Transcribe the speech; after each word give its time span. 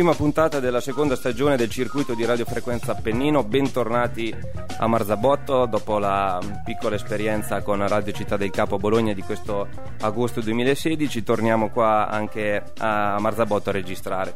Prima 0.00 0.14
puntata 0.14 0.60
della 0.60 0.80
seconda 0.80 1.14
stagione 1.14 1.58
del 1.58 1.68
circuito 1.68 2.14
di 2.14 2.24
radiofrequenza 2.24 2.92
Appennino, 2.92 3.44
bentornati 3.44 4.34
a 4.78 4.86
Marzabotto 4.86 5.66
dopo 5.66 5.98
la 5.98 6.40
piccola 6.64 6.94
esperienza 6.94 7.60
con 7.60 7.86
Radio 7.86 8.10
Città 8.10 8.38
del 8.38 8.48
Capo 8.48 8.78
Bologna 8.78 9.12
di 9.12 9.20
questo 9.20 9.68
agosto 10.00 10.40
2016, 10.40 11.22
torniamo 11.22 11.68
qua 11.68 12.08
anche 12.08 12.72
a 12.78 13.18
Marzabotto 13.20 13.68
a 13.68 13.72
registrare. 13.72 14.34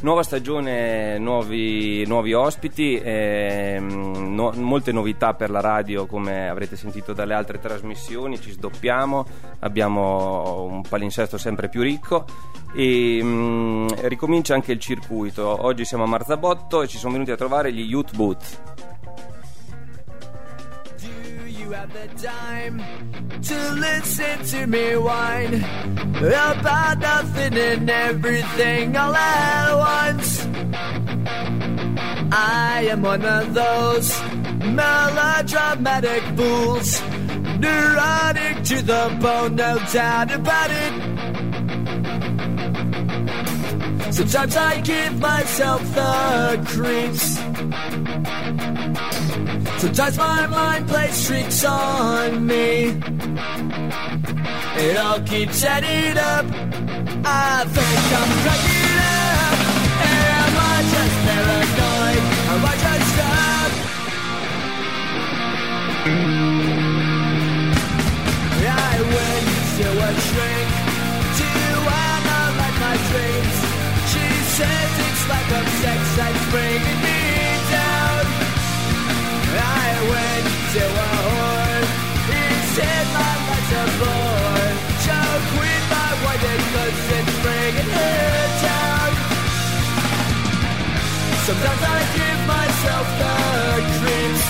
Nuova 0.00 0.22
stagione, 0.22 1.18
nuovi, 1.18 2.04
nuovi 2.06 2.34
ospiti, 2.34 3.00
ehm, 3.02 4.34
no, 4.34 4.52
molte 4.56 4.92
novità 4.92 5.32
per 5.32 5.48
la 5.50 5.60
radio 5.60 6.06
come 6.06 6.48
avrete 6.48 6.76
sentito 6.76 7.14
dalle 7.14 7.32
altre 7.32 7.58
trasmissioni, 7.58 8.38
ci 8.38 8.50
sdoppiamo, 8.50 9.26
abbiamo 9.60 10.64
un 10.64 10.82
palinsesto 10.82 11.38
sempre 11.38 11.70
più 11.70 11.80
ricco 11.80 12.26
e 12.74 13.22
mh, 13.22 13.26
mm, 13.26 13.88
ricomincia 14.02 14.54
anche 14.54 14.72
il 14.72 14.78
circuito. 14.78 15.64
Oggi 15.64 15.84
siamo 15.84 16.04
a 16.04 16.08
Marzabotto 16.08 16.82
e 16.82 16.88
ci 16.88 16.98
sono 16.98 17.12
venuti 17.12 17.30
a 17.30 17.36
trovare 17.36 17.72
gli 17.72 17.80
Youth 17.80 18.14
Booth. 18.14 18.93
Have 21.84 21.92
the 21.92 22.26
time 22.26 22.82
to 23.42 23.72
listen 23.72 24.44
to 24.44 24.66
me 24.66 24.96
whine 24.96 25.54
about 26.16 26.98
nothing 26.98 27.54
and 27.54 27.90
everything 27.90 28.96
all 28.96 29.14
at 29.14 29.74
once. 29.74 30.46
I 32.32 32.86
am 32.90 33.02
one 33.02 33.24
of 33.24 33.52
those 33.52 34.08
melodramatic 34.64 36.22
fools, 36.36 37.02
neurotic 37.58 38.64
to 38.64 38.82
the 38.82 39.18
bone, 39.20 39.56
no 39.56 39.78
doubt 39.92 40.32
about 40.32 40.70
it. 40.70 41.63
Sometimes 44.14 44.56
I 44.56 44.80
give 44.80 45.18
myself 45.18 45.82
the 45.92 46.64
creeps. 46.68 47.34
Sometimes 49.80 50.16
my 50.18 50.46
mind 50.46 50.88
plays 50.88 51.26
tricks 51.26 51.64
on 51.64 52.46
me. 52.46 52.94
It 54.76 54.96
all 54.96 55.20
keeps 55.22 55.64
adding 55.64 56.16
up. 56.16 56.46
I 57.26 57.64
think 57.66 58.12
I'm 58.20 58.42
cracking 58.44 58.83
says 74.54 74.92
it's 75.06 75.28
like 75.28 75.50
a 75.50 75.62
sex 75.82 76.00
that's 76.16 76.50
bringing 76.52 77.00
me 77.02 77.24
went 80.10 80.46
to 80.74 80.84
a 80.84 81.08
whore. 81.26 81.84
He 82.30 82.44
said 82.74 83.06
my 83.16 83.32
life's 83.48 83.72
a 83.80 83.84
bore. 84.00 84.70
Choke 85.04 85.48
with 85.58 85.84
my 85.94 86.10
wife 86.24 86.64
cause 86.74 86.98
it's 87.18 87.34
bringing 87.44 87.90
her 87.98 88.46
down. 88.66 89.10
Sometimes 91.46 91.82
I 91.94 91.98
give 92.18 92.40
myself 92.54 93.06
the 93.20 93.34
creeps. 93.98 94.44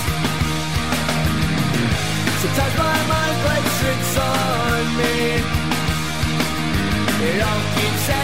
Sometimes 2.42 2.74
my 2.84 2.98
mind 3.12 3.36
plays 3.44 3.70
tricks 3.80 4.14
on 4.28 4.84
me. 5.00 5.14
It 7.26 7.38
all 7.48 7.62
keeps 7.74 8.23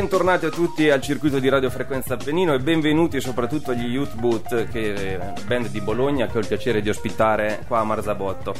Bentornati 0.00 0.46
a 0.46 0.50
tutti 0.50 0.88
al 0.88 1.02
circuito 1.02 1.38
di 1.38 1.50
radiofrequenza 1.50 2.14
Appennino 2.14 2.54
e 2.54 2.58
benvenuti 2.58 3.20
soprattutto 3.20 3.72
agli 3.72 3.84
Youth 3.84 4.14
Boot, 4.14 4.68
che 4.70 4.94
è 4.94 5.32
band 5.44 5.68
di 5.68 5.82
Bologna 5.82 6.26
che 6.26 6.38
ho 6.38 6.40
il 6.40 6.46
piacere 6.46 6.80
di 6.80 6.88
ospitare 6.88 7.64
qua 7.68 7.80
a 7.80 7.84
Marzabotto. 7.84 8.54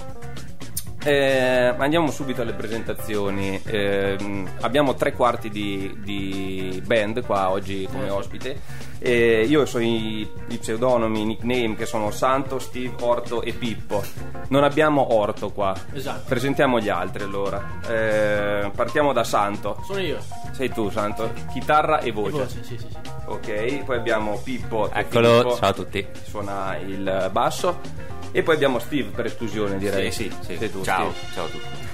Eh, 1.02 1.74
andiamo 1.78 2.10
subito 2.10 2.42
alle 2.42 2.52
presentazioni. 2.52 3.60
Eh, 3.64 4.18
abbiamo 4.60 4.94
tre 4.94 5.14
quarti 5.14 5.48
di, 5.48 5.96
di, 6.02 6.82
band 6.84 7.24
qua 7.24 7.50
oggi 7.50 7.88
come 7.90 8.10
ospite. 8.10 8.88
Eh, 8.98 9.46
io 9.48 9.64
so 9.64 9.78
i, 9.78 10.28
i, 10.48 10.58
pseudonimi, 10.58 11.22
i 11.22 11.24
nickname 11.24 11.74
che 11.74 11.86
sono 11.86 12.10
Santo, 12.10 12.58
Steve, 12.58 12.96
Orto 13.00 13.40
e 13.40 13.52
Pippo. 13.52 14.02
Non 14.48 14.62
abbiamo 14.62 15.14
Orto 15.14 15.50
qua. 15.50 15.74
Esatto. 15.94 16.24
Presentiamo 16.28 16.80
gli 16.80 16.90
altri 16.90 17.22
allora. 17.22 17.80
Eh, 17.88 18.70
partiamo 18.74 19.14
da 19.14 19.24
Santo. 19.24 19.82
Sono 19.86 20.00
io. 20.00 20.18
Sei 20.52 20.70
tu, 20.70 20.90
Santo. 20.90 21.32
Chitarra 21.50 22.00
e 22.00 22.12
voce. 22.12 22.36
E 22.36 22.38
voce 22.40 22.62
sì, 22.62 22.76
sì, 22.76 22.78
sì. 22.78 22.86
Ok, 23.24 23.84
poi 23.84 23.96
abbiamo 23.96 24.38
Pippo. 24.44 24.90
Eccolo, 24.92 25.42
Pippo 25.42 25.56
ciao 25.56 25.70
a 25.70 25.72
tutti. 25.72 26.06
Suona 26.24 26.76
il 26.76 27.30
basso. 27.32 28.10
E 28.32 28.42
poi 28.42 28.54
abbiamo 28.54 28.78
Steve 28.78 29.10
per 29.10 29.26
esclusione, 29.26 29.76
direi. 29.78 30.12
Sì, 30.12 30.32
sì, 30.40 30.56
sì. 30.56 30.70
Tu, 30.70 30.82
ciao, 30.82 31.10
Steve. 31.10 31.32
ciao 31.34 31.44
a 31.46 31.48
tutti. 31.48 31.88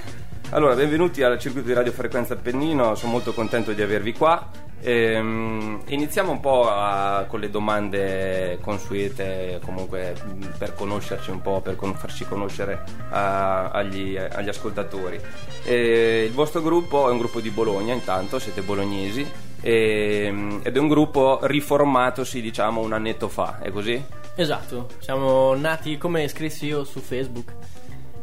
Allora, 0.51 0.75
benvenuti 0.75 1.23
al 1.23 1.37
circuito 1.39 1.67
di 1.67 1.73
Radio 1.73 1.91
Frequenza 1.91 2.35
Appennino, 2.35 2.95
sono 2.95 3.11
molto 3.11 3.33
contento 3.33 3.73
di 3.73 3.81
avervi 3.81 4.13
qua. 4.13 4.49
Ehm, 4.79 5.81
iniziamo 5.87 6.31
un 6.31 6.39
po' 6.39 6.69
a, 6.69 7.25
con 7.27 7.39
le 7.39 7.49
domande 7.49 8.59
consuete, 8.61 9.59
comunque 9.63 10.13
per 10.57 10.73
conoscerci 10.73 11.31
un 11.31 11.41
po', 11.41 11.59
per 11.61 11.75
con, 11.75 11.95
farci 11.95 12.25
conoscere 12.25 12.83
a, 13.09 13.71
agli, 13.71 14.15
agli, 14.15 14.47
ascoltatori. 14.47 15.19
Eh, 15.65 16.25
il 16.27 16.33
vostro 16.33 16.61
gruppo 16.61 17.09
è 17.09 17.11
un 17.11 17.17
gruppo 17.17 17.41
di 17.41 17.49
Bologna, 17.49 17.93
intanto 17.93 18.39
siete 18.39 18.61
bolognesi, 18.61 19.29
e, 19.59 20.59
ed 20.61 20.75
è 20.75 20.79
un 20.79 20.87
gruppo 20.87 21.39
riformatosi, 21.41 22.39
diciamo, 22.41 22.79
un 22.79 22.93
annetto 22.93 23.27
fa, 23.27 23.59
è 23.59 23.71
così? 23.71 24.01
Esatto, 24.39 24.87
siamo 24.99 25.55
nati 25.55 25.97
come 25.97 26.21
iscrissi 26.23 26.67
io 26.67 26.83
su 26.83 26.99
Facebook 26.99 27.51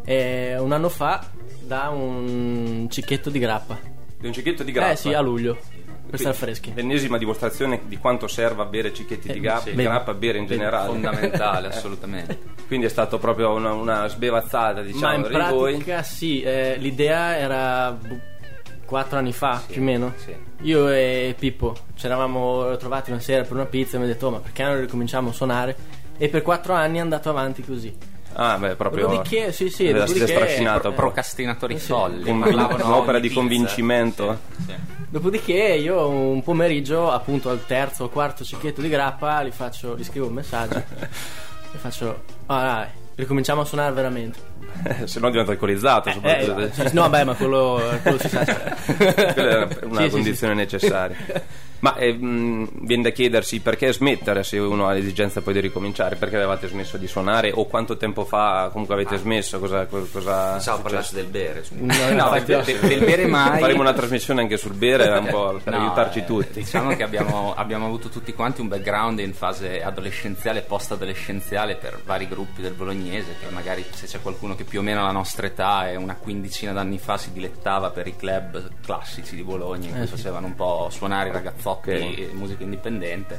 eh, 0.05 0.57
un 0.59 0.71
anno 0.71 0.89
fa 0.89 1.27
da 1.61 1.89
un 1.89 2.87
cicchetto 2.89 3.31
di 3.31 3.41
grappa. 3.41 3.77
Di 4.17 4.27
un 4.29 4.33
cicchetto 4.33 4.63
di 4.63 4.71
grappa? 4.71 4.93
Eh 4.93 4.97
sì, 4.97 5.13
a 5.13 5.21
luglio. 5.21 5.59
Per 6.09 6.21
stare 6.21 6.37
freschi. 6.37 6.73
L'ennesima 6.73 7.19
dimostrazione 7.19 7.81
di 7.87 7.97
quanto 7.97 8.29
serva 8.29 8.65
bere 8.65 8.95
cicchetti 8.95 9.27
eh, 9.27 9.33
di 9.33 9.41
grappa, 9.41 9.71
sì. 9.71 9.75
grappa 9.75 10.15
bere 10.15 10.39
in 10.39 10.47
generale. 10.47 10.87
Fondamentale, 10.87 11.67
assolutamente. 11.75 12.39
Quindi 12.69 12.87
è 12.87 12.91
stato 12.91 13.19
proprio 13.19 13.51
una, 13.51 13.73
una 13.73 14.07
sbevazzata, 14.07 14.83
Ma 14.83 14.87
diciamo, 14.87 15.17
in 15.17 15.23
per 15.23 15.49
voi. 15.49 15.73
pratica 15.73 16.05
sì, 16.05 16.43
eh, 16.43 16.77
l'idea 16.79 17.37
era 17.37 17.91
boh, 17.91 18.21
quattro 18.85 19.19
anni 19.19 19.33
fa 19.33 19.61
più 19.67 19.81
o 19.81 19.85
meno. 19.85 20.13
Sì. 20.19 20.33
Io 20.61 20.89
e 20.89 21.35
Pippo 21.37 21.75
ci 21.97 22.07
eravamo 22.07 22.77
trovati 22.77 23.11
una 23.11 23.19
sera 23.21 23.43
per 23.43 23.55
una 23.55 23.67
pizza 23.67 23.97
e 23.97 23.99
mi 23.99 24.05
ha 24.05 24.09
detto 24.09 24.29
"Oh, 24.29 24.31
ma 24.31 24.39
perché 24.39 24.63
non 24.63 24.79
ricominciamo 24.79 25.31
a 25.31 25.33
suonare? 25.33 25.77
E 26.17 26.29
per 26.29 26.43
quattro 26.43 26.73
anni 26.75 26.99
è 26.99 27.01
andato 27.01 27.29
avanti 27.31 27.63
così. 27.65 27.95
Ah, 28.37 28.57
beh, 28.59 28.75
proprio. 28.75 29.07
Dopodiché, 29.07 29.53
sì, 29.53 29.69
sì, 29.71 29.93
dopodiché- 29.93 30.27
strascinato 30.27 30.89
Pro- 30.91 30.93
procrastinatori 31.07 31.79
Sì. 31.79 31.87
folli. 31.87 32.29
Un- 32.31 32.41
parlavano 32.41 32.87
un'opera 32.87 33.19
di 33.19 33.29
pizza. 33.29 33.41
convincimento. 33.41 34.39
Sì, 34.57 34.63
sì. 34.67 34.75
Dopodiché 35.09 35.53
io 35.53 36.09
un 36.09 36.43
pomeriggio, 36.43 37.11
appunto 37.13 37.49
al 37.51 37.65
terzo 37.65 38.05
o 38.05 38.09
quarto 38.09 38.43
cicchetto 38.43 38.81
di 38.81 38.89
grappa, 38.89 39.45
gli 39.45 39.53
faccio, 39.53 39.97
gli 39.97 40.03
scrivo 40.03 40.27
un 40.27 40.33
messaggio 40.33 40.79
e 41.73 41.79
faccio 41.79 42.23
"Ah, 42.47 42.63
dai, 42.63 42.87
ricominciamo 43.15 43.61
a 43.61 43.65
suonare 43.65 43.93
veramente". 43.93 44.53
Se 45.05 45.21
no 45.21 45.31
diventa 45.31 45.53
alcolizzato, 45.53 46.09
Eh, 46.09 46.13
soprattutto. 46.15 46.69
sì, 46.89 46.95
no, 46.95 47.09
beh, 47.09 47.23
ma 47.25 47.35
quello, 47.35 47.81
quello 48.03 48.19
si 48.19 48.29
sa. 48.29 48.45
Quella 48.45 49.69
è 49.69 49.79
una 49.85 49.99
Sì, 50.01 50.05
sì, 50.07 50.11
condizione 50.11 50.53
sì. 50.55 50.59
necessaria. 50.59 51.17
Ma 51.81 51.97
eh, 51.97 52.13
mh, 52.15 52.87
viene 52.87 53.03
da 53.03 53.11
chiedersi 53.11 53.61
perché 53.61 53.93
smettere 53.93 54.43
se 54.43 54.59
uno 54.59 54.87
ha 54.89 54.93
l'esigenza 54.93 55.43
poi 55.43 55.53
di 55.53 55.61
ricominciare? 55.61 56.17
Perché 56.17 56.37
avevate 56.37 56.67
smesso 56.69 56.97
di 56.97 57.07
suonare 57.07 57.51
o 57.55 57.67
quanto 57.67 57.97
tempo 57.99 58.25
fa 58.25 58.71
comunque 58.73 58.95
avete 58.95 59.17
smesso? 59.19 59.59
Cosa, 59.59 59.85
co- 59.87 60.07
cosa 60.11 60.53
Pensavo 60.53 60.83
parlassi 60.83 61.15
del 61.15 61.27
bere. 61.27 61.63
No, 61.75 61.93
No, 62.15 62.31
del, 62.45 62.63
del- 62.65 63.05
bere 63.05 63.27
mai. 63.27 63.61
Faremo 63.61 63.81
una 63.81 63.93
trasmissione 63.93 64.41
anche 64.41 64.57
sul 64.57 64.73
bere 64.75 65.09
un 65.19 65.27
po' 65.27 65.61
per 65.63 65.75
No, 65.75 65.81
aiutarci 65.81 66.21
eh, 66.21 66.25
tutti. 66.25 66.61
Diciamo 66.61 66.95
che 66.97 67.03
abbiamo, 67.03 67.53
abbiamo 67.55 67.85
avuto 67.87 68.09
tutti 68.09 68.33
quanti 68.33 68.61
un 68.63 68.69
background 68.69 69.19
in 69.19 69.35
fase 69.35 69.83
adolescenziale 69.83 70.61
e 70.61 70.63
post-adolescenziale 70.63 71.77
per 71.77 72.01
vari 72.05 72.27
gruppi 72.29 72.63
del 72.63 72.73
bolognese, 72.73 73.37
che 73.41 73.47
magari 73.53 73.85
se 73.93 74.07
c'è 74.07 74.21
qualcuno 74.23 74.55
che 74.55 74.65
più 74.65 74.81
o 74.81 74.83
meno 74.83 75.01
ha 75.01 75.05
la 75.05 75.13
nostra 75.13 75.47
età 75.47 75.91
e 75.91 75.97
una 75.97 76.15
quindicina 76.17 76.73
d'anni 76.73 76.99
fa 76.99 77.19
si 77.19 77.31
dilettava 77.33 77.91
per 77.91 78.07
i 78.07 78.17
club 78.17 78.71
classici 78.85 79.37
di 79.37 79.43
Bologna 79.43 79.89
in 79.89 79.93
cui 79.93 80.03
Eh, 80.03 80.07
sì. 80.07 80.13
facevano 80.17 80.47
un 80.47 80.55
po' 80.55 80.89
suonare 80.91 81.29
i 81.29 81.33
ragazzotti 81.33 81.64
Ok. 81.65 81.89
e 81.89 82.31
musica 82.33 82.63
indipendente. 82.63 83.39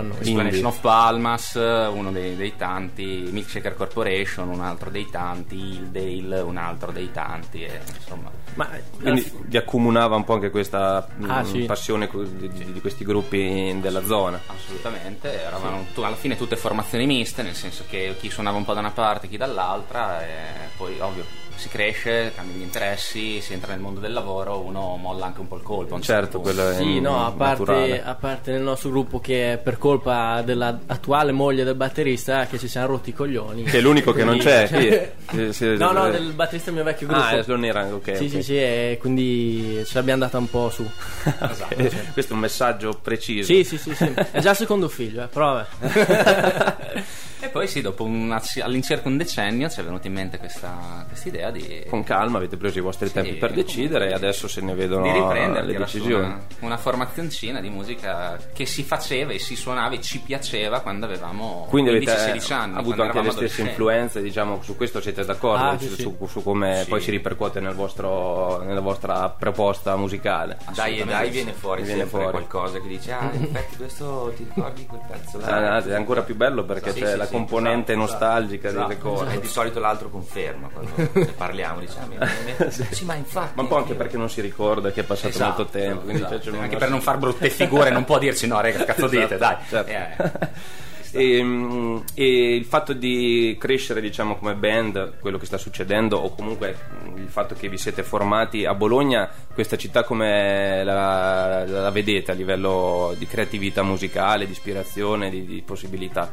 noi. 0.00 0.18
Explanation 0.18 0.64
of 0.64 0.80
Palmas, 0.80 1.54
uno 1.54 2.10
dei, 2.10 2.36
dei 2.36 2.56
tanti, 2.56 3.28
Milkshaker 3.30 3.74
Corporation, 3.74 4.48
un 4.48 4.60
altro 4.60 4.90
dei 4.90 5.08
tanti, 5.10 5.56
Hildale, 5.56 6.40
un 6.40 6.56
altro 6.56 6.92
dei 6.92 7.10
tanti, 7.12 7.62
e, 7.62 7.80
insomma. 7.94 8.30
Ma 8.56 8.68
Quindi 9.00 9.30
vi 9.44 9.56
accomunava 9.58 10.16
un 10.16 10.24
po' 10.24 10.32
anche 10.34 10.50
questa 10.50 11.06
mh, 11.14 11.30
Ah, 11.30 11.44
sì. 11.44 11.60
passione 11.60 12.08
di, 12.10 12.48
di- 12.48 12.72
di 12.72 12.80
questi 12.80 13.04
gruppi 13.04 13.76
della 13.80 14.02
zona. 14.04 14.40
Assolutamente, 14.46 15.42
eravamo 15.42 15.86
tu- 15.94 16.00
alla 16.00 16.16
fine 16.16 16.36
tutte 16.36 16.56
formazioni 16.56 17.06
miste, 17.06 17.42
nel 17.42 17.54
senso 17.54 17.84
che 17.88 18.16
chi 18.18 18.30
suonava 18.30 18.56
un 18.56 18.64
po' 18.64 18.72
da 18.74 18.80
una 18.80 18.90
parte, 18.92 19.28
chi 19.28 19.36
dall'altra, 19.36 20.22
e 20.26 20.34
poi 20.76 20.98
ovvio 21.00 21.44
si 21.56 21.68
cresce, 21.70 22.32
cambiano 22.34 22.60
gli 22.60 22.64
interessi, 22.64 23.40
si 23.40 23.54
entra 23.54 23.72
nel 23.72 23.80
mondo 23.80 23.98
del 23.98 24.12
lavoro, 24.12 24.60
uno 24.60 24.96
molla 24.96 25.24
anche 25.26 25.40
un 25.40 25.48
po' 25.48 25.56
il 25.56 25.62
colpo. 25.62 25.98
Certo, 26.00 26.04
certo 26.04 26.40
quello 26.40 26.68
è 26.68 26.74
Sì, 26.74 27.00
no, 27.00 27.24
a 27.26 27.30
parte, 27.32 28.02
a 28.02 28.14
parte 28.14 28.52
nel 28.52 28.60
nostro 28.60 28.90
gruppo 28.90 29.20
che 29.20 29.58
per 29.62 29.78
colpa 29.78 30.42
dell'attuale 30.42 31.32
moglie 31.32 31.64
del 31.64 31.74
batterista 31.74 32.46
che 32.46 32.58
ci 32.58 32.68
siamo 32.68 32.88
rotti 32.88 33.08
i 33.10 33.12
coglioni. 33.14 33.62
Che 33.64 33.78
è 33.78 33.80
l'unico 33.80 34.12
che 34.12 34.24
non 34.24 34.36
c'è, 34.38 34.66
sì. 34.66 35.14
Sì, 35.34 35.52
sì, 35.52 35.76
No, 35.76 35.92
no, 35.92 36.10
del 36.10 36.32
batterista 36.32 36.70
del 36.70 36.74
mio 36.82 36.84
vecchio 36.90 37.06
gruppo. 37.06 37.22
Ah, 37.22 37.36
eh, 37.36 37.44
non 37.46 37.64
era, 37.64 37.86
ok. 37.86 38.16
sì, 38.16 38.24
ok. 38.24 38.30
sì, 38.30 38.42
sì, 38.46 38.56
e 38.56 38.96
quindi 39.00 39.82
ce 39.84 39.94
l'abbiamo 39.94 40.20
data 40.20 40.38
un 40.38 40.48
po' 40.48 40.70
su. 40.70 40.88
Ok, 41.26 42.12
Questo 42.12 42.32
è 42.32 42.34
un 42.36 42.42
messaggio 42.42 42.96
preciso. 43.02 43.52
Sì, 43.52 43.64
sì, 43.64 43.76
sì, 43.76 43.92
sì. 43.92 44.04
È 44.04 44.38
già 44.38 44.50
il 44.50 44.56
secondo 44.56 44.88
figlio, 44.88 45.24
eh, 45.24 45.26
però 45.26 45.66
vabbè. 45.80 47.02
E 47.46 47.48
poi 47.48 47.68
sì, 47.68 47.80
dopo 47.80 48.02
una- 48.02 48.42
all'incirca 48.62 49.06
un 49.08 49.16
decennio 49.16 49.68
ci 49.68 49.78
è 49.80 49.84
venuta 49.84 50.08
in 50.08 50.14
mente 50.14 50.36
questa 50.36 51.06
idea 51.24 51.50
di, 51.52 51.84
Con 51.88 52.02
calma 52.02 52.38
avete 52.38 52.56
preso 52.56 52.78
i 52.78 52.82
vostri 52.82 53.06
Sì, 53.06 53.14
tempi 53.14 53.34
per 53.34 53.52
decidere 53.52 54.08
e 54.08 54.12
adesso 54.12 54.48
se 54.48 54.60
ne 54.62 54.74
vedono 54.74 55.04
di 55.04 55.12
riprendere 55.12 55.64
le 55.64 55.72
su 55.74 55.78
decisioni. 55.78 56.24
Una, 56.24 56.40
una 56.60 56.76
formazioncina 56.76 57.60
di 57.60 57.70
musica 57.70 58.36
che 58.52 58.66
si 58.66 58.82
faceva 58.82 59.32
e 59.32 59.38
si 59.38 59.54
suonava 59.54 59.94
e 59.94 60.00
ci 60.00 60.18
piaceva 60.20 60.80
quando 60.80 61.06
avevamo 61.06 61.66
Quindi 61.68 61.90
avete 61.90 62.12
15-16 62.16 62.52
anni. 62.52 62.78
avuto 62.78 62.96
quando 62.96 63.02
anche 63.18 63.22
le 63.22 63.30
stesse 63.30 63.62
influenze, 63.62 64.20
diciamo, 64.22 64.60
su 64.62 64.74
questo 64.76 65.00
siete 65.00 65.24
d'accordo? 65.24 65.64
Ah, 65.64 65.78
su, 65.78 65.86
sì, 65.86 65.94
sì. 65.94 66.02
su- 66.02 66.26
su 66.26 66.42
come 66.42 66.82
Sì. 66.82 66.88
poi 66.88 67.00
si 67.00 67.10
ripercuote 67.12 67.60
nel 67.60 67.74
vostro, 67.74 68.60
nella 68.64 68.80
vostra 68.80 69.28
proposta 69.30 69.94
musicale. 69.96 70.58
Dai 70.74 70.98
e 70.98 71.04
dai 71.04 71.30
viene 71.30 71.52
fuori 71.52 71.82
Viene 71.82 72.06
fuori. 72.06 72.30
qualcosa 72.30 72.80
che 72.80 72.88
dice 72.88 73.12
ah 73.12 73.30
in 73.32 73.42
effetti 73.44 73.76
questo 73.76 74.32
ti 74.36 74.44
ricordi 74.52 74.84
quel 74.86 75.00
pezzo 75.08 75.38
là?" 75.38 75.46
Ah, 75.46 75.74
anzi, 75.76 75.90
è 75.90 75.94
ancora 75.94 76.22
più 76.22 76.34
bello 76.34 76.64
perché 76.64 76.92
Sì, 76.92 77.00
c'è 77.00 77.10
sì, 77.12 77.16
la 77.16 77.26
sì, 77.26 77.30
componente 77.36 77.92
esatto, 77.92 78.06
nostalgica 78.10 78.68
esatto, 78.68 78.86
delle 78.88 79.00
cose. 79.00 79.34
e 79.34 79.40
di 79.40 79.46
solito 79.48 79.78
l'altro 79.80 80.08
conferma 80.10 80.68
quando 80.68 80.90
ne 81.12 81.26
parliamo 81.26 81.80
mi- 81.80 81.86
sì 82.70 83.04
ma 83.04 83.14
infatti 83.14 83.52
Ma 83.54 83.62
un 83.62 83.68
po' 83.68 83.76
anche 83.76 83.94
perché 83.94 84.16
non 84.16 84.28
si 84.30 84.40
ricorda 84.40 84.90
che 84.92 85.00
è 85.00 85.04
passato 85.04 85.28
Esatto, 85.28 85.62
molto 85.62 85.78
tempo. 85.78 86.00
quindi 86.02 86.22
esatto. 86.22 86.38
c'è- 86.38 86.50
c'è 86.50 86.58
Anche 86.58 86.76
per 86.76 86.90
non 86.90 87.00
far 87.00 87.18
brutte 87.18 87.48
figure 87.50 87.90
non 87.90 88.04
può 88.04 88.18
dirci 88.18 88.46
no, 88.46 88.60
raga, 88.60 88.84
cazzo 88.84 89.06
dite, 89.08 89.36
dai. 89.36 89.56
Certo. 89.68 89.90
Eh, 89.90 90.74
E, 91.12 91.42
mm, 91.42 91.98
e 92.14 92.56
il 92.56 92.64
fatto 92.64 92.92
di 92.92 93.56
crescere 93.58 94.00
diciamo 94.00 94.36
come 94.36 94.54
band 94.54 95.18
quello 95.20 95.38
che 95.38 95.46
sta 95.46 95.56
succedendo 95.56 96.16
o 96.18 96.34
comunque 96.34 96.76
il 97.14 97.28
fatto 97.28 97.54
che 97.54 97.68
vi 97.68 97.78
siete 97.78 98.02
formati 98.02 98.64
a 98.66 98.74
Bologna 98.74 99.28
questa 99.54 99.76
città 99.76 100.02
come 100.04 100.82
la, 100.84 101.64
la 101.64 101.90
vedete 101.90 102.32
a 102.32 102.34
livello 102.34 103.14
di 103.16 103.26
creatività 103.26 103.82
musicale 103.82 104.44
di 104.46 104.52
ispirazione 104.52 105.30
di, 105.30 105.46
di 105.46 105.62
possibilità 105.64 106.30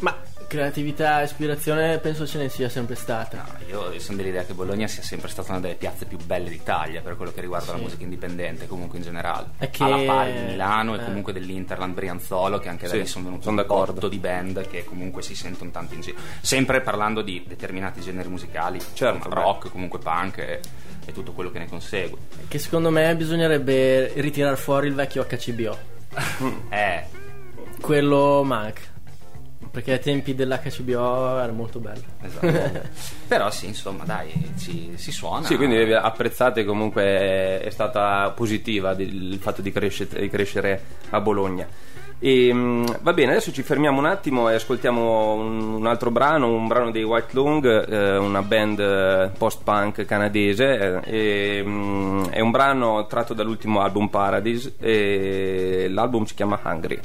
Ma 0.00 0.14
creatività, 0.48 1.22
ispirazione 1.22 1.98
penso 1.98 2.26
ce 2.26 2.38
ne 2.38 2.48
sia 2.48 2.68
sempre 2.68 2.94
stata. 2.96 3.44
No, 3.46 3.66
io, 3.68 3.92
io 3.92 4.00
sono 4.00 4.16
dell'idea 4.16 4.44
che 4.44 4.54
Bologna 4.54 4.88
sia 4.88 5.02
sempre 5.02 5.28
stata 5.28 5.52
una 5.52 5.60
delle 5.60 5.74
piazze 5.76 6.06
più 6.06 6.16
belle 6.18 6.48
d'Italia 6.48 7.00
per 7.02 7.16
quello 7.16 7.30
che 7.32 7.40
riguarda 7.40 7.72
la 7.72 7.76
Sì. 7.78 7.84
musica 7.84 8.02
indipendente, 8.02 8.66
comunque 8.66 8.98
in 8.98 9.04
generale. 9.04 9.48
È 9.58 9.70
che- 9.70 9.84
Alla 9.84 9.98
pari 10.04 10.32
di 10.32 10.40
Milano 10.50 10.96
e 10.96 11.00
eh. 11.00 11.04
comunque 11.04 11.32
dell'Interland 11.32 11.94
Brianzolo, 11.94 12.58
che 12.58 12.68
anche 12.68 12.86
da 12.86 12.92
Sì, 12.94 12.98
lì 12.98 13.06
sono 13.06 13.24
venuti 13.26 13.42
sono 13.44 13.60
un 13.60 13.66
d'accordo. 13.66 14.08
di 14.08 14.18
band 14.18 14.66
che 14.66 14.84
comunque 14.84 15.22
si 15.22 15.34
sentono 15.36 15.70
tanto 15.70 15.94
in 15.94 16.00
giro. 16.00 16.16
Sempre 16.40 16.80
parlando 16.80 17.22
di 17.22 17.44
determinati 17.46 18.00
generi 18.00 18.28
musicali, 18.28 18.80
Certo, 18.80 19.16
insomma, 19.16 19.34
beh. 19.34 19.40
rock, 19.42 19.70
comunque 19.70 19.98
punk 19.98 20.38
e, 20.38 20.60
e 21.04 21.12
tutto 21.12 21.32
quello 21.32 21.50
che 21.50 21.58
ne 21.58 21.68
consegue. 21.68 22.18
Che 22.48 22.58
secondo 22.58 22.90
me 22.90 23.14
bisognerebbe 23.14 24.12
ritirare 24.16 24.56
fuori 24.56 24.86
il 24.88 24.94
vecchio 24.94 25.24
HCBO. 25.28 25.78
Eh, 26.70 27.04
Quello 27.80 28.42
manca. 28.42 28.80
Perché 29.70 29.92
ai 29.92 30.00
tempi 30.00 30.34
dell'HCBO 30.34 31.38
era 31.38 31.52
molto 31.52 31.78
bello. 31.78 32.02
esatto. 32.22 32.88
Però 33.28 33.50
sì, 33.50 33.66
insomma, 33.66 34.04
dai, 34.04 34.52
ci- 34.58 34.92
si 34.96 35.12
suona. 35.12 35.46
sì 35.46 35.56
quindi 35.56 35.92
apprezzate 35.92 36.64
comunque 36.64 37.60
è, 37.60 37.68
stata 37.70 38.30
positiva 38.30 38.92
il 38.98 39.38
fatto 39.40 39.62
di 39.62 39.70
crescere, 39.70 40.20
di 40.20 40.28
crescere 40.28 40.82
a 41.10 41.20
Bologna 41.20 41.66
e, 42.20 42.52
mm, 42.52 42.86
va 43.02 43.12
bene 43.12 43.32
adesso 43.32 43.52
ci 43.52 43.62
fermiamo 43.62 43.98
un 43.98 44.06
attimo 44.06 44.50
e 44.50 44.54
ascoltiamo 44.54 45.34
un, 45.34 45.74
un 45.74 45.86
altro 45.86 46.10
brano 46.10 46.52
un 46.52 46.66
brano 46.66 46.90
dei 46.90 47.04
White 47.04 47.28
Lung 47.32 47.88
eh, 47.88 48.16
una 48.16 48.42
band 48.42 48.80
eh, 48.80 49.30
post-punk 49.38 50.04
canadese 50.04 51.02
eh, 51.04 51.58
e, 51.58 51.62
mm, 51.64 52.24
è 52.30 52.40
un 52.40 52.50
brano 52.50 53.06
tratto 53.06 53.34
dall'ultimo 53.34 53.80
album 53.80 54.08
Paradise 54.08 54.74
e 54.80 55.86
l'album 55.88 56.24
si 56.24 56.34
chiama 56.34 56.58
Hungry 56.60 56.98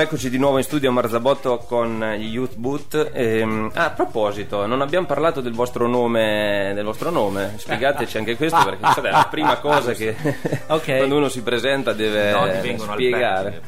Eccoci 0.00 0.30
di 0.30 0.38
nuovo 0.38 0.58
in 0.58 0.62
studio 0.62 0.90
a 0.90 0.92
Marzabotto 0.92 1.58
con 1.66 2.14
gli 2.16 2.28
Youth 2.28 2.54
Boot. 2.54 3.10
Ehm, 3.12 3.68
ah, 3.74 3.86
a 3.86 3.90
proposito, 3.90 4.64
non 4.64 4.80
abbiamo 4.80 5.06
parlato 5.08 5.40
del 5.40 5.52
vostro 5.52 5.88
nome, 5.88 6.70
del 6.76 6.84
vostro 6.84 7.10
nome. 7.10 7.54
Spiegateci 7.56 8.16
anche 8.16 8.36
questo 8.36 8.62
perché 8.62 9.00
è 9.08 9.10
la 9.10 9.26
prima 9.28 9.56
cosa 9.56 9.94
che 9.94 10.14
Ok. 10.68 10.98
quando 10.98 11.16
uno 11.16 11.28
si 11.28 11.42
presenta 11.42 11.92
deve 11.94 12.30
No, 12.30 12.92
spiegare. 12.92 13.60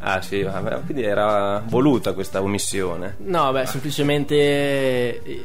Ah 0.00 0.20
sì, 0.20 0.42
vabbè, 0.42 0.80
quindi 0.84 1.04
era 1.04 1.62
voluta 1.64 2.12
questa 2.12 2.42
omissione. 2.42 3.14
No, 3.18 3.52
beh, 3.52 3.66
semplicemente 3.66 4.34
eh, 4.34 5.44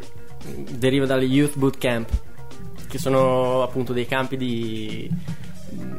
deriva 0.71 1.05
dalle 1.05 1.25
Youth 1.25 1.57
Boot 1.57 1.77
Camp, 1.77 2.09
che 2.89 2.97
sono 2.97 3.61
appunto 3.61 3.93
dei 3.93 4.07
campi 4.07 4.35
di... 4.35 5.07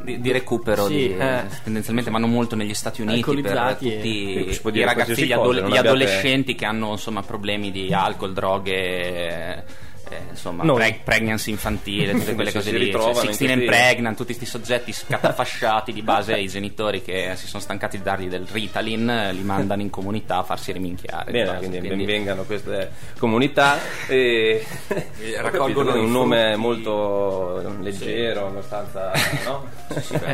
di, 0.03 0.19
di 0.21 0.31
recupero 0.31 0.85
Sì, 0.87 0.93
di- 0.95 1.17
eh. 1.17 1.43
tendenzialmente 1.63 2.09
vanno 2.11 2.27
molto 2.27 2.55
negli 2.55 2.73
Stati 2.73 3.01
Uniti 3.01 3.19
per 3.41 3.51
e- 3.89 3.95
tutti 3.95 4.59
può 4.61 4.69
i 4.71 4.83
ragazzi 4.83 5.25
gli, 5.25 5.31
adole- 5.31 5.61
gli 5.61 5.65
abbiate- 5.65 5.87
adolescenti 5.87 6.55
che 6.55 6.65
hanno 6.65 6.91
insomma 6.91 7.21
problemi 7.21 7.71
di 7.71 7.93
alcol 7.93 8.33
droghe 8.33 9.63
eh, 10.09 10.21
insomma 10.29 10.63
preg- 10.73 11.01
pregnancy 11.03 11.51
infantile 11.51 12.11
tutte 12.13 12.33
quelle 12.35 12.51
cose 12.51 12.71
lì 12.71 12.91
cioè, 12.91 13.13
16 13.13 13.51
and 13.51 13.65
pregnant 13.65 14.15
tutti 14.15 14.35
questi 14.35 14.45
soggetti 14.45 14.91
scatafasciati 14.93 15.91
di 15.91 16.01
base 16.03 16.33
ai 16.33 16.47
genitori 16.47 17.01
che 17.01 17.33
si 17.35 17.47
sono 17.47 17.61
stancati 17.61 17.97
di 17.97 18.03
dargli 18.03 18.27
del 18.27 18.45
Ritalin 18.49 19.09
eh, 19.09 19.33
li 19.33 19.41
mandano 19.41 19.81
in 19.81 19.89
comunità 19.89 20.37
a 20.37 20.43
farsi 20.43 20.71
riminchiare 20.71 21.31
Bene, 21.31 21.45
base, 21.45 21.57
quindi, 21.57 21.77
quindi- 21.79 21.97
benvengano 22.05 22.43
queste 22.43 22.91
comunità 23.17 23.77
e 24.07 24.63
raccolgono 25.41 25.99
un 25.99 26.11
nome 26.11 26.43
frutti. 26.53 26.59
molto 26.59 27.75
leggero, 27.81 28.47
abbastanza 28.47 29.11
no? 29.45 29.65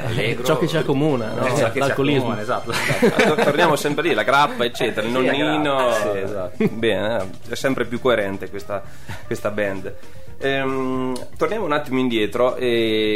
allegro. 0.05 0.43
ciò 0.43 0.57
che 0.57 0.67
ci 0.67 0.77
accomuna, 0.77 1.31
no? 1.33 1.45
Eh, 1.45 1.55
ciò 1.55 1.71
l'alcolismo. 1.75 2.31
accomuna, 2.31 2.41
esatto 2.41 2.71
Tor- 2.71 3.43
Torniamo 3.43 3.75
sempre 3.75 4.03
lì, 4.07 4.13
la 4.13 4.23
grappa, 4.23 4.63
eccetera, 4.65 5.05
il 5.07 5.13
Sì, 5.13 5.25
la 5.25 5.31
nonnino. 5.31 5.75
grappa, 5.75 6.11
Sì, 6.11 6.17
esatto. 6.17 6.67
Bene, 6.69 7.17
eh, 7.47 7.51
è 7.51 7.55
sempre 7.55 7.85
più 7.85 7.99
coerente 7.99 8.49
questa, 8.49 8.81
questa 9.25 9.51
band. 9.61 9.95
Ehm, 10.39 11.15
torniamo 11.37 11.65
un 11.65 11.71
attimo 11.71 11.99
indietro. 11.99 12.55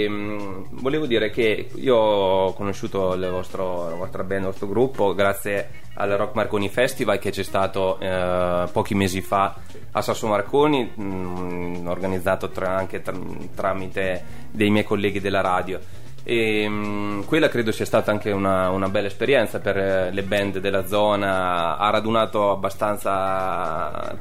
ehm, 0.06 0.68
volevo 0.82 1.08
dire 1.08 1.32
che 1.32 1.70
io 1.74 1.96
ho 1.96 2.54
conosciuto 2.54 3.16
vostro, 3.32 3.90
la 3.90 3.96
vostra 3.96 4.24
band, 4.24 4.42
il 4.42 4.48
vostro 4.48 4.68
gruppo, 4.68 5.16
grazie 5.16 5.84
al 5.96 6.10
Rock 6.12 6.36
Marconi 6.36 6.70
Festival 6.70 7.18
che 7.20 7.32
c'è 7.32 7.42
stato 7.44 7.98
eh, 8.00 8.68
pochi 8.72 8.94
mesi 8.94 9.22
fa 9.22 9.56
a 9.92 10.02
Sasso 10.02 10.28
Marconi, 10.28 10.92
mh, 10.94 11.88
organizzato 11.88 12.50
tra- 12.50 12.76
anche 12.76 13.02
tra- 13.02 13.18
tramite 13.56 14.24
dei 14.52 14.70
miei 14.70 14.84
colleghi 14.84 15.20
della 15.20 15.42
radio. 15.42 15.80
E 16.28 16.68
mh, 16.68 17.26
quella 17.26 17.50
credo 17.50 17.72
sia 17.72 17.86
stata 17.86 18.10
anche 18.10 18.32
una, 18.32 18.70
una 18.72 18.90
bella 18.90 19.06
esperienza 19.06 19.60
per 19.60 19.78
eh, 19.78 20.12
le 20.12 20.24
band 20.24 20.58
della 20.58 20.88
zona, 20.88 21.78
ha 21.78 21.90
radunato 21.92 22.50
abbastanza 22.50 24.18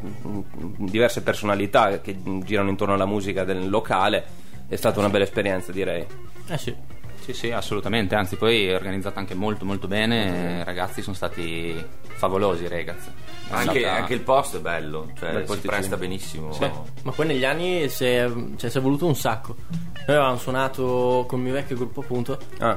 diverse 0.76 1.22
personalità 1.22 2.00
che 2.00 2.14
girano 2.44 2.68
intorno 2.68 2.92
alla 2.92 3.06
musica 3.06 3.44
del 3.44 3.70
locale, 3.70 4.22
è 4.68 4.76
stata 4.76 4.98
una 4.98 5.08
bella 5.08 5.24
esperienza 5.24 5.72
direi. 5.72 6.06
Eh 6.46 6.58
sì. 6.58 6.76
Sì, 7.24 7.32
sì, 7.32 7.50
assolutamente, 7.50 8.14
anzi 8.14 8.36
poi 8.36 8.66
è 8.66 8.74
organizzata 8.74 9.18
anche 9.18 9.34
molto 9.34 9.64
molto 9.64 9.88
bene, 9.88 10.58
i 10.60 10.64
ragazzi 10.64 11.00
sono 11.00 11.16
stati 11.16 11.74
favolosi, 12.02 12.68
ragazzi. 12.68 13.08
Anche, 13.48 13.78
andata- 13.78 13.94
anche 13.94 14.12
il 14.12 14.20
posto 14.20 14.58
è 14.58 14.60
bello, 14.60 15.10
cioè 15.18 15.32
Bel 15.32 15.48
si 15.48 15.60
presta 15.60 15.96
benissimo. 15.96 16.48
Beh, 16.58 16.70
ma 17.02 17.12
poi 17.12 17.26
negli 17.26 17.44
anni 17.46 17.88
si 17.88 18.04
è, 18.04 18.30
cioè, 18.56 18.68
si 18.68 18.76
è 18.76 18.80
voluto 18.82 19.06
un 19.06 19.16
sacco. 19.16 19.56
Noi 19.70 20.16
avevamo 20.16 20.36
suonato 20.36 21.24
con 21.26 21.38
il 21.38 21.44
mio 21.46 21.54
vecchio 21.54 21.76
gruppo 21.76 22.00
appunto, 22.02 22.38
Ah, 22.58 22.76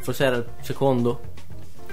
forse 0.00 0.22
era 0.24 0.36
il 0.36 0.46
secondo. 0.60 1.31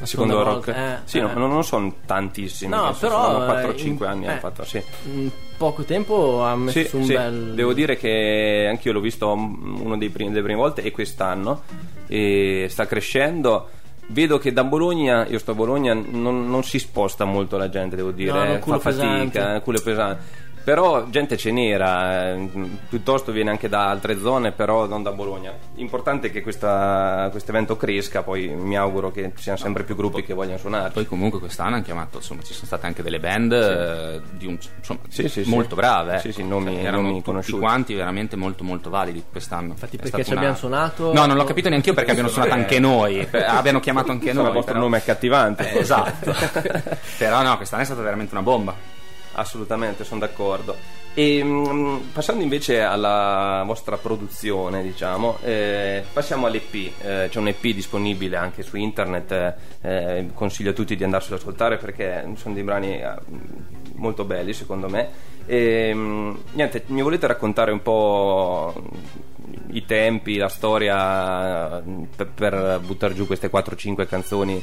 Secondo 0.05 0.43
rock? 0.43 0.67
Eh, 0.69 0.97
sì, 1.05 1.17
eh. 1.17 1.21
no, 1.21 1.47
non, 1.47 1.63
sono 1.63 1.93
tantissimi, 2.05 2.73
No, 2.73 2.83
penso 2.85 2.99
però, 2.99 3.23
sono 3.31 3.59
eh, 3.59 3.65
4-5 3.75 3.85
in- 3.85 4.03
anni 4.03 4.27
eh. 4.27 4.37
fatto, 4.39 4.63
sì. 4.65 4.81
In 5.11 5.29
poco 5.57 5.83
tempo 5.83 6.43
ha 6.43 6.55
messo 6.55 6.79
Sì, 6.87 6.95
un 6.95 7.03
sì, 7.03 7.13
bel... 7.13 7.53
devo 7.53 7.73
dire 7.73 7.97
che 7.97 8.67
anch'io 8.69 8.91
l'ho 8.93 8.99
visto 9.01 9.35
mm, 9.35 9.99
primi, 10.11 10.29
delle 10.31 10.43
prime 10.43 10.59
volte 10.59 10.81
e 10.83 10.91
quest'anno 10.91 11.61
e 12.07 12.67
sta 12.69 12.85
crescendo. 12.85 13.69
Vedo 14.11 14.39
che 14.39 14.51
da 14.51 14.63
Bologna, 14.63 15.27
io 15.27 15.37
sto 15.37 15.51
a 15.51 15.53
Bologna, 15.53 15.93
non, 15.93 16.49
non 16.49 16.63
si 16.63 16.79
sposta 16.79 17.25
molto 17.25 17.57
la 17.57 17.69
gente, 17.69 17.95
devo 17.95 18.09
dire, 18.09 18.31
No, 18.31 18.43
eh, 18.55 18.59
fa 18.59 18.79
fatica, 18.79 18.89
pesante. 19.29 19.55
eh, 19.55 19.61
culo 19.61 19.79
pesante. 19.83 20.23
Però 20.63 21.07
gente 21.09 21.35
ce 21.37 21.51
n'era, 21.51 22.31
eh, 22.33 22.49
piuttosto 22.89 23.31
viene 23.31 23.49
anche 23.49 23.69
da 23.69 23.89
altre 23.89 24.19
zone, 24.19 24.51
però 24.51 24.85
non 24.85 25.01
da 25.01 25.11
Bologna. 25.11 25.51
L'importante 25.75 26.27
è 26.27 26.31
che 26.31 26.41
questo 26.43 26.67
evento 26.67 27.75
cresca, 27.75 28.21
poi 28.21 28.47
mi 28.49 28.77
auguro 28.77 29.09
che 29.11 29.31
ci 29.35 29.41
siano 29.43 29.57
sempre 29.57 29.83
più 29.83 29.95
gruppi 29.95 30.23
che 30.23 30.33
vogliono 30.33 30.57
suonare. 30.57 30.91
Poi 30.91 31.07
comunque 31.07 31.39
quest'anno 31.39 31.75
hanno 31.75 31.83
chiamato, 31.83 32.17
insomma, 32.17 32.41
ci 32.43 32.53
sono 32.53 32.67
state 32.67 32.85
anche 32.85 33.01
delle 33.01 33.19
band 33.19 33.51
eh, 33.51 34.21
di 34.31 34.45
un, 34.45 34.57
insomma, 34.77 34.99
Sì, 35.07 35.27
sì, 35.27 35.43
sì. 35.43 35.49
molto 35.49 35.75
brave. 35.75 36.13
ecco. 36.13 36.21
Sì, 36.21 36.31
sì, 36.33 36.43
nomi- 36.43 36.79
erano 36.79 37.01
nomi 37.01 37.13
tutti 37.15 37.23
conosciuti. 37.25 37.59
quanti 37.59 37.93
veramente 37.95 38.35
molto 38.35 38.63
molto 38.63 38.89
validi 38.91 39.23
quest'anno. 39.31 39.69
Infatti 39.69 39.95
È 39.97 40.01
perché 40.01 40.23
ci 40.23 40.33
abbiamo 40.33 40.55
suonato- 40.55 41.11
No, 41.13 41.25
non 41.25 41.35
l'ho 41.35 41.45
capito 41.45 41.69
neanche 41.69 41.89
io 41.89 41.95
perché 41.95 42.11
abbiamo 42.11 42.29
suonato 42.29 42.53
anche 42.53 42.79
noi, 42.79 43.25
per- 43.25 43.45
abbiano 43.47 43.79
chiamato 43.79 44.11
anche 44.11 44.33
noi. 44.33 44.45
il 44.47 44.51
vostro 44.53 44.73
però- 44.73 44.83
nome 44.85 44.97
è 44.97 44.99
accattivante. 44.99 45.71
Eh, 45.71 45.79
esatto. 45.79 46.31
però 47.17 47.41
no, 47.41 47.55
quest'anno 47.57 47.81
è 47.81 47.85
stata 47.85 48.01
veramente 48.01 48.33
una 48.35 48.43
bomba. 48.43 48.97
Assolutamente, 49.39 50.03
sono 50.03 50.19
d'accordo. 50.19 50.75
E 51.13 51.41
mm, 51.41 51.97
passando 52.11 52.43
invece 52.43 52.81
alla 52.81 53.63
vostra 53.65 53.97
produzione, 53.97 54.83
diciamo, 54.83 55.37
eh, 55.41 56.03
passiamo 56.11 56.45
all'EP. 56.45 56.73
Eh, 57.01 57.27
c'è 57.29 57.39
un 57.39 57.47
EP 57.47 57.61
disponibile 57.61 58.35
anche 58.35 58.63
su 58.63 58.75
internet, 58.75 59.55
eh, 59.81 60.29
consiglio 60.33 60.71
a 60.71 60.73
tutti 60.73 60.97
di 60.97 61.05
andarselo 61.05 61.35
ad 61.35 61.41
ascoltare 61.41 61.77
perché 61.77 62.29
sono 62.35 62.53
dei 62.53 62.63
brani 62.63 62.99
eh, 62.99 63.13
molto 63.95 64.25
belli 64.25 64.51
secondo 64.51 64.89
me. 64.89 65.09
E, 65.45 65.91
mm, 65.93 66.35
niente, 66.51 66.83
mi 66.87 67.01
volete 67.01 67.25
raccontare 67.27 67.71
un 67.71 67.81
po' 67.81 68.73
i 69.71 69.85
tempi, 69.85 70.35
la 70.35 70.49
storia 70.49 71.79
mm, 71.79 72.03
per, 72.13 72.27
per 72.27 72.79
buttare 72.85 73.13
giù 73.13 73.25
queste 73.25 73.49
4-5 73.49 74.05
canzoni 74.05 74.61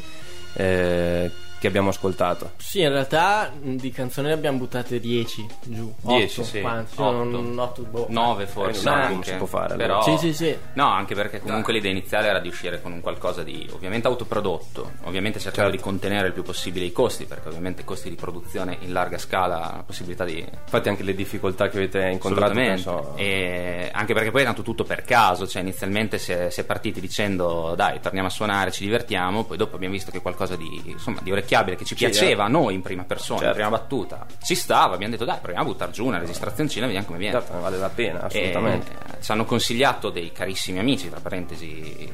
eh, 0.53 1.31
che 1.59 1.67
abbiamo 1.67 1.89
ascoltato? 1.91 2.53
Sì, 2.57 2.81
in 2.81 2.91
realtà 2.91 3.51
di 3.59 3.91
canzoni 3.91 4.29
ne 4.29 4.35
abbiamo 4.35 4.59
buttate 4.59 5.01
10 5.01 5.47
giù. 5.65 5.93
10, 6.03 6.41
Otto, 6.41 6.49
sì. 6.49 6.61
quanti? 6.61 6.93
Otto. 6.97 7.25
Non- 7.25 7.59
otto, 7.59 7.83
boh. 7.83 8.07
9 8.09 8.47
forse. 8.47 8.87
Eh, 8.89 8.93
un 8.93 8.99
anche. 8.99 9.31
si 9.31 9.37
può 9.37 9.47
fare, 9.47 9.77
Però, 9.77 10.03
Sì, 10.03 10.17
sì, 10.19 10.33
sì. 10.33 10.57
No, 10.75 10.87
anche 10.87 11.15
perché 11.15 11.41
comunque 11.41 11.73
l'idea 11.73 11.91
iniziale 11.91 12.29
era 12.29 12.41
di 12.41 12.49
uscire 12.49 12.81
con 12.81 12.93
un 12.93 13.01
qualcosa 13.01 13.43
di 13.43 13.69
ovviamente 13.73 14.07
autoprodotto, 14.07 14.93
ovviamente 15.05 15.39
cercando 15.39 15.71
Certo. 15.71 15.77
di 15.77 15.91
contenere 15.91 16.27
il 16.29 16.33
più 16.33 16.43
possibile 16.43 16.85
i 16.85 16.93
costi, 16.93 17.25
perché 17.25 17.49
ovviamente 17.49 17.85
costi 17.85 18.09
di 18.09 18.17
produzione 18.17 18.77
in 18.81 18.93
larga 18.93 19.19
scala, 19.19 19.59
la 19.59 19.83
possibilità 19.87 20.25
di 20.25 20.45
Infatti 20.65 20.89
anche 20.89 21.03
le 21.03 21.15
difficoltà 21.15 21.69
che 21.69 21.77
avete 21.79 22.07
incontrato 22.09 22.53
penso, 22.55 23.13
E 23.17 23.89
anche 23.93 24.13
perché 24.15 24.31
poi 24.31 24.43
è 24.43 24.45
nato 24.45 24.63
tutto 24.63 24.85
per 24.85 25.03
caso, 25.03 25.47
cioè 25.47 25.63
inizialmente 25.63 26.19
si 26.19 26.33
è, 26.33 26.51
si 26.51 26.61
è 26.61 26.65
partiti 26.65 27.01
dicendo 27.01 27.75
dai 27.77 28.01
torniamo 28.01 28.29
a 28.29 28.31
suonare, 28.31 28.71
ci 28.71 28.85
divertiamo, 28.85 29.45
poi 29.45 29.57
dopo 29.57 29.77
abbiamo 29.77 29.95
visto 29.95 30.11
che 30.11 30.21
qualcosa 30.21 30.57
di, 30.57 30.83
insomma, 30.87 31.21
di 31.23 31.31
orecchiabile 31.47 31.77
che 31.77 31.85
ci 31.85 31.95
piaceva 31.95 32.45
a 32.45 32.49
noi 32.49 32.75
in 32.75 32.83
prima 32.83 33.05
persona, 33.05 33.41
Certo. 33.41 33.59
in 33.59 33.63
prima 33.65 33.79
battuta, 33.79 34.27
ci 34.43 34.55
stava, 34.55 34.95
abbiamo 34.95 35.13
detto 35.13 35.25
dai 35.25 35.39
proviamo 35.41 35.65
a 35.69 35.71
buttare 35.73 35.93
giù 35.93 36.05
una 36.07 36.19
registrazioncina 36.19 36.85
e 36.85 36.87
vediamo 36.89 37.07
come 37.07 37.19
viene. 37.19 37.39
certo, 37.41 37.61
vale 37.61 37.77
la 37.79 37.89
pena 37.89 38.23
assolutamente. 38.25 38.91
E 38.91 39.23
ci 39.23 39.33
hanno 39.33 39.45
consigliato 39.45 40.11
dei 40.11 40.33
carissimi 40.33 40.79
amici, 40.81 41.09
tra 41.09 41.21
parentesi, 41.21 42.11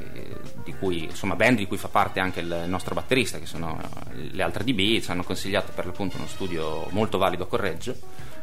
di 0.65 0.75
cui, 0.79 1.05
insomma, 1.05 1.35
band 1.35 1.57
di 1.59 1.67
cui 1.67 1.79
fa 1.79 1.89
parte 1.89 2.21
anche 2.21 2.41
il 2.41 2.65
nostro 2.67 2.95
batterista, 2.95 3.39
che 3.39 3.47
sono 3.47 3.81
eh, 3.81 4.29
le 4.33 4.43
altre 4.43 4.63
DB, 4.65 5.01
ci 5.01 5.11
hanno 5.11 5.25
consigliato 5.25 5.73
per 5.75 5.87
l'appunto 5.87 6.19
uno 6.19 6.27
studio 6.27 6.87
molto 6.91 7.19
valido 7.19 7.45
a 7.45 7.47
Correggio. 7.47 7.95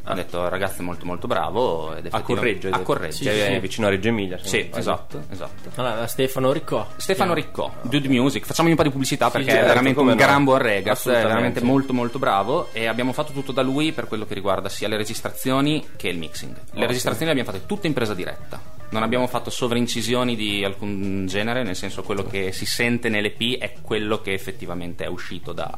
Hanno 0.09 0.21
detto 0.21 0.49
ragazzo 0.49 0.81
è 0.81 0.83
molto 0.83 1.05
molto 1.05 1.27
bravo. 1.27 1.95
Ed 1.95 2.07
a 2.09 2.21
Correggio, 2.21 2.69
a? 2.69 2.79
Correggio, 2.79 3.15
Sì, 3.17 3.27
è 3.27 3.51
sì. 3.53 3.59
vicino 3.59 3.85
a 3.85 3.89
Reggio 3.91 4.07
Emilia. 4.07 4.39
Sì, 4.41 4.67
esatto, 4.73 5.23
esatto. 5.29 5.69
Allora, 5.75 6.07
Stefano 6.07 6.51
Riccò. 6.51 6.87
Stefano 6.97 7.35
Riccò, 7.35 7.71
Dude 7.83 8.07
Music, 8.07 8.43
facciamogli 8.45 8.71
un 8.71 8.77
po' 8.77 8.83
di 8.83 8.89
pubblicità 8.89 9.29
perché 9.29 9.49
certo, 9.51 9.65
è 9.65 9.67
veramente 9.67 9.99
un 9.99 10.07
no. 10.07 10.15
gran 10.15 10.43
buon 10.43 10.57
ragazzo, 10.57 11.11
è 11.11 11.21
veramente 11.21 11.61
molto 11.61 11.93
molto 11.93 12.17
bravo 12.17 12.69
e 12.71 12.87
abbiamo 12.87 13.13
fatto 13.13 13.33
tutto 13.33 13.51
da 13.51 13.61
lui 13.61 13.91
per 13.91 14.07
quello 14.07 14.25
che 14.25 14.33
riguarda 14.33 14.67
sia 14.67 14.87
le 14.87 14.97
registrazioni 14.97 15.85
che 15.95 16.07
il 16.07 16.17
mixing. 16.17 16.53
Le 16.53 16.61
Ottimo. 16.69 16.85
registrazioni 16.87 17.25
le 17.25 17.39
abbiamo 17.39 17.51
fatte 17.51 17.65
tutte 17.67 17.85
in 17.85 17.93
presa 17.93 18.15
diretta. 18.15 18.59
Non 18.89 19.03
abbiamo 19.03 19.27
fatto 19.27 19.51
sovraincisioni 19.51 20.35
di 20.35 20.63
alcun 20.63 21.27
genere, 21.27 21.61
nel 21.61 21.75
senso 21.75 22.01
quello 22.01 22.23
che 22.25 22.51
si 22.51 22.65
sente 22.65 23.09
nell'EP 23.09 23.59
è 23.59 23.73
quello 23.83 24.21
che 24.21 24.33
effettivamente 24.33 25.03
è 25.03 25.07
uscito 25.07 25.53
da, 25.53 25.77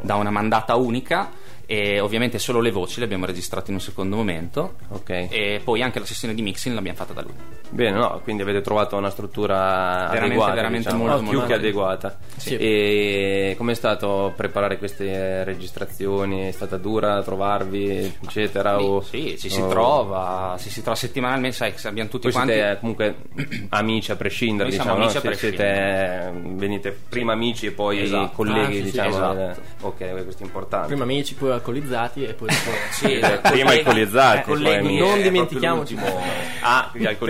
da 0.00 0.14
una 0.14 0.30
mandata 0.30 0.76
unica 0.76 1.30
e 1.66 1.98
ovviamente 2.00 2.38
solo 2.38 2.60
le 2.60 2.70
voci 2.70 2.98
le 3.00 3.04
abbiamo 3.06 3.26
registrate 3.26 3.70
in 3.70 3.76
un 3.76 3.82
secondo 3.82 4.14
momento 4.16 4.76
Ok. 4.88 5.10
e 5.10 5.60
poi 5.64 5.82
anche 5.82 5.98
la 5.98 6.04
sessione 6.06 6.32
di 6.34 6.40
mixing 6.42 6.74
l'abbiamo 6.74 6.96
fatta 6.96 7.12
da 7.12 7.22
lui. 7.22 7.32
Bene, 7.68 7.98
no, 7.98 8.20
quindi 8.22 8.42
avete 8.42 8.60
trovato 8.60 8.96
una 8.96 9.10
struttura 9.10 9.56
Veramente, 9.56 10.24
adeguata, 10.26 10.54
veramente 10.54 10.88
diciamo, 10.90 11.06
molto, 11.06 11.22
più 11.22 11.32
molto 11.32 11.46
che 11.46 11.54
adeguata. 11.54 12.18
Sì. 12.36 12.56
E 12.56 13.54
com'è 13.58 13.74
stato 13.74 14.32
preparare 14.36 14.78
queste 14.78 15.42
registrazioni? 15.44 16.46
È 16.48 16.52
stata 16.52 16.76
dura 16.76 17.20
trovarvi, 17.22 18.14
eccetera? 18.22 18.80
o, 18.80 19.00
Sì, 19.02 19.36
ci 19.38 19.48
si 19.50 19.60
o- 19.60 19.66
trova, 19.68 20.56
ci 20.60 20.70
si 20.70 20.80
trova 20.82 20.96
settimanalmente, 20.96 21.56
sai, 21.56 21.74
che 21.74 21.88
abbiamo 21.88 22.08
tutti 22.08 22.24
Voi 22.30 22.32
quanti 22.32 22.52
siete 22.52 22.78
comunque 22.78 23.16
amici 23.70 24.12
a 24.12 24.16
prescindere, 24.16 24.68
Noi 24.68 24.78
diciamo, 24.78 24.90
siamo 24.90 25.04
amici 25.04 25.20
no? 25.26 25.30
a 25.30 25.34
Se- 25.34 25.38
siete, 25.40 26.32
venite 26.54 26.96
prima 27.08 27.32
amici 27.32 27.66
e 27.66 27.72
poi 27.72 28.02
Esatto. 28.02 28.30
colleghi, 28.36 28.60
Ah, 28.60 28.70
sì, 28.70 28.76
sì, 28.76 28.82
diciamo. 28.84 29.08
esatto. 29.08 29.38
eh, 29.60 29.74
Ok, 29.80 30.22
questo 30.22 30.42
è 30.42 30.46
importante. 30.46 30.86
Prima 30.88 31.02
amici, 31.02 31.34
poi 31.34 31.50
alcolizzati 31.56 32.24
e 32.24 32.32
poi 32.34 32.48
dopo... 32.48 32.70
Sì, 32.92 33.04
Eh, 33.06 33.16
esatto. 33.16 33.50
prima 33.50 33.70
alcolizzati, 33.72 34.38
eh, 34.38 34.42
poi 34.42 34.54
colleghi, 34.54 34.86
amici. 34.86 34.98
non 34.98 35.18
Eh, 35.18 35.22
dimentichiamoci. 35.22 35.94
l'ultimo. 35.94 36.22
Ah, 36.62 36.90
alcolizzati. 36.92 37.24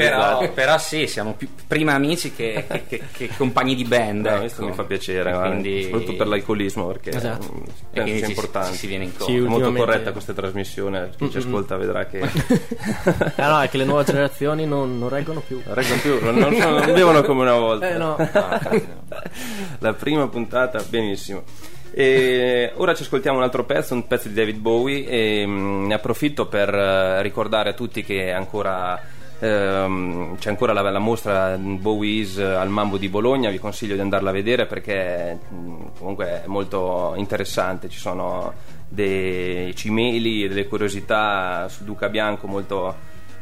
Però, 0.47 0.53
però 0.53 0.79
sì, 0.79 1.07
siamo 1.07 1.35
più, 1.35 1.49
prima 1.67 1.95
amici 1.95 2.33
che, 2.35 2.65
che- 2.69 2.85
che- 2.89 3.03
che 3.12 3.31
compagni 3.37 3.75
di 3.75 3.85
band. 3.85 4.27
Ecco. 4.27 4.39
questo 4.41 4.65
mi 4.65 4.73
fa 4.73 4.85
piacere, 4.85 5.33
quindi- 5.37 5.83
soprattutto 5.85 6.17
per 6.17 6.27
l'alcolismo 6.27 6.87
perché 6.87 7.11
Esatto. 7.11 7.53
mm, 7.53 7.57
e 7.57 7.67
penso 7.93 8.15
sia 8.17 8.25
ci- 8.25 8.31
importante. 8.31 8.73
ci 8.73 8.77
si 8.79 8.87
viene 8.87 9.05
incontro. 9.05 9.27
Sì, 9.27 9.33
È 9.35 9.39
molto 9.41 9.55
ultimamente- 9.55 9.85
corretta 9.91 10.12
questa 10.12 10.33
trasmissione, 10.33 11.11
chi 11.17 11.31
ci 11.31 11.37
ascolta 11.39 11.77
vedrà 11.77 12.07
che 12.07 12.21
Ah 13.37 13.49
no, 13.49 13.61
è 13.62 13.69
che 13.69 13.77
le 13.79 13.85
nuove 13.85 14.05
generazioni 14.05 14.67
non, 14.67 14.99
non 14.99 15.09
reggono 15.09 15.41
più. 15.41 15.61
reggono 15.65 16.01
più, 16.01 16.19
non, 16.23 16.35
non, 16.37 16.53
non 16.55 16.93
bevono 16.93 17.23
come 17.23 17.43
una 17.43 17.55
volta. 17.55 17.89
Eh 17.89 17.97
no. 17.99 18.17
La 19.81 19.93
prima 19.95 20.27
puntata, 20.29 20.83
benissimo. 20.89 21.43
E 21.99 22.73
ora 22.75 22.93
ci 22.93 23.05
ascoltiamo 23.05 23.39
un 23.39 23.43
altro 23.43 23.65
pezzo, 23.65 23.95
un 23.95 24.07
pezzo 24.07 24.29
di 24.29 24.35
David 24.35 24.59
Bowie 24.59 25.07
e 25.07 25.47
mm, 25.47 25.87
ne 25.87 25.95
approfitto 25.95 26.47
per 26.47 26.69
eh, 26.69 27.23
ricordare 27.23 27.71
a 27.71 27.73
tutti 27.73 28.05
che 28.05 28.33
ancora 28.33 29.01
ehm, 29.39 30.37
c'è 30.37 30.51
ancora 30.51 30.75
la, 30.75 30.83
la 30.83 30.99
mostra 30.99 31.57
Bowie 31.57 32.21
Is 32.21 32.37
al 32.37 32.69
Mambo 32.69 32.99
di 32.99 33.09
Bologna, 33.09 33.49
vi 33.49 33.59
consiglio 33.59 33.95
di 33.95 34.03
andarla 34.03 34.29
a 34.29 34.35
vedere 34.35 34.67
perché 34.67 35.39
mm, 35.51 35.85
comunque 35.99 36.43
è 36.43 36.47
molto 36.49 37.15
interessante, 37.17 37.89
ci 37.89 37.99
sono 37.99 38.53
dei 38.87 39.75
cimeli 39.75 40.45
e 40.45 40.49
delle 40.49 40.67
curiosità 40.67 41.67
su 41.71 41.83
Duca 41.85 42.11
Bianco 42.11 42.47
molto, 42.47 42.95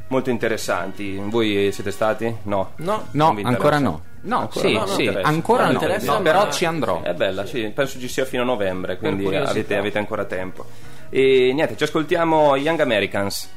molto 0.07 0.31
interessanti. 0.31 1.21
Voi 1.21 1.73
siete 1.73 1.91
stati? 1.91 2.33
No. 2.45 2.71
No. 2.77 3.09
No, 3.11 3.37
ancora 3.43 3.81
no. 3.81 4.13
No, 4.25 4.41
Ancora 4.41 4.69
sì, 4.69 4.73
no, 4.73 4.87
sì, 4.87 5.07
ancora 5.07 5.71
no, 5.71 5.81
no, 6.01 6.23
però 6.23 6.51
ci 6.51 6.65
andrò. 6.65 7.03
È 7.03 7.13
bella, 7.13 7.45
sì, 7.45 7.71
penso 7.75 7.99
ci 7.99 8.09
sia 8.09 8.25
fino 8.25 8.43
a 8.43 8.47
novembre, 8.47 8.97
quindi 8.97 9.27
avete, 9.35 9.77
avete 9.77 9.99
ancora 9.99 10.25
tempo. 10.25 10.65
E 11.11 11.53
niente, 11.53 11.77
ci 11.77 11.85
ascoltiamo 11.85 12.57
Young 12.57 12.81
Americans. 12.81 13.51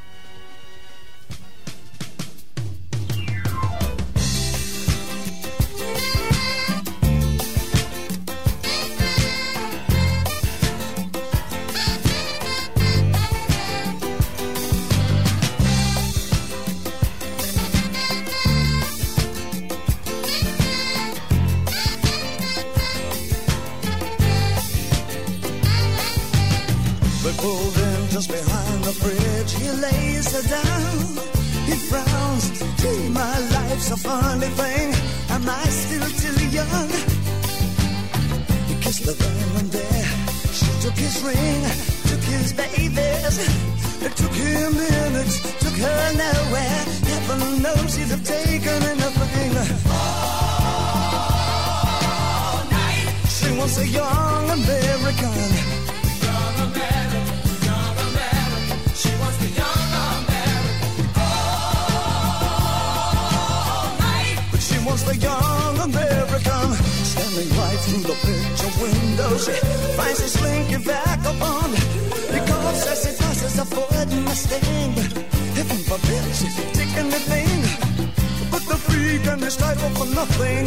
nowhere. 46.13 46.83
Heaven 47.09 47.61
knows 47.61 47.97
you'd 47.97 48.25
taken 48.25 48.83
enough. 48.83 49.15
All 52.47 52.63
night. 52.71 53.07
She 53.27 53.51
wants 53.57 53.77
a 53.79 53.87
young 53.87 54.49
American. 54.49 55.39
Young 56.27 56.55
American, 56.67 57.25
young 57.67 57.95
American. 58.07 58.79
She 58.95 59.11
wants 59.21 59.37
the 59.43 59.49
young 59.61 59.89
American. 60.17 61.09
All 63.35 63.97
night. 63.99 64.37
But 64.51 64.61
she 64.61 64.77
wants 64.85 65.03
the 65.03 65.15
young 65.17 65.75
American. 65.89 66.67
Standing 67.11 67.49
right 67.57 67.79
through 67.85 68.03
the 68.11 68.17
picture 68.27 68.73
window. 68.81 69.37
She 69.37 69.53
finds 69.97 70.19
a 70.19 70.29
slinky 70.29 70.77
back 70.85 71.19
upon 71.25 71.71
Because 72.31 72.87
as 72.87 73.05
he 73.05 73.17
passes 73.17 73.59
a 73.59 73.65
foot 73.65 74.11
in 74.11 74.25
the 74.25 74.35
stand. 74.35 75.26
Mustang. 75.67 75.77
Heaven 75.77 75.83
forbid 75.83 76.35
she's 76.35 76.55
taking 76.73 77.09
the 77.09 77.19
thing. 77.19 77.61
But 78.51 78.63
the 78.63 78.75
freak 78.75 79.27
and 79.27 79.41
his 79.41 79.55
title 79.57 79.89
for 79.91 80.05
nothing. 80.13 80.65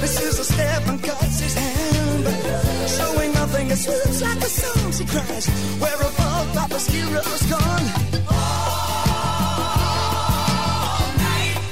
This 0.00 0.20
is 0.20 0.38
a 0.38 0.44
step 0.44 0.84
cuts 1.02 1.40
his 1.40 1.54
hand. 1.54 2.24
Showing 2.88 3.32
nothing, 3.32 3.70
it 3.70 3.76
swoops 3.76 4.22
like 4.22 4.38
a 4.38 4.48
song. 4.48 4.92
She 4.92 5.04
cries, 5.04 5.48
Where 5.80 5.96
above 5.96 6.52
Papa's 6.54 6.86
hero's 6.86 7.42
gone. 7.50 7.86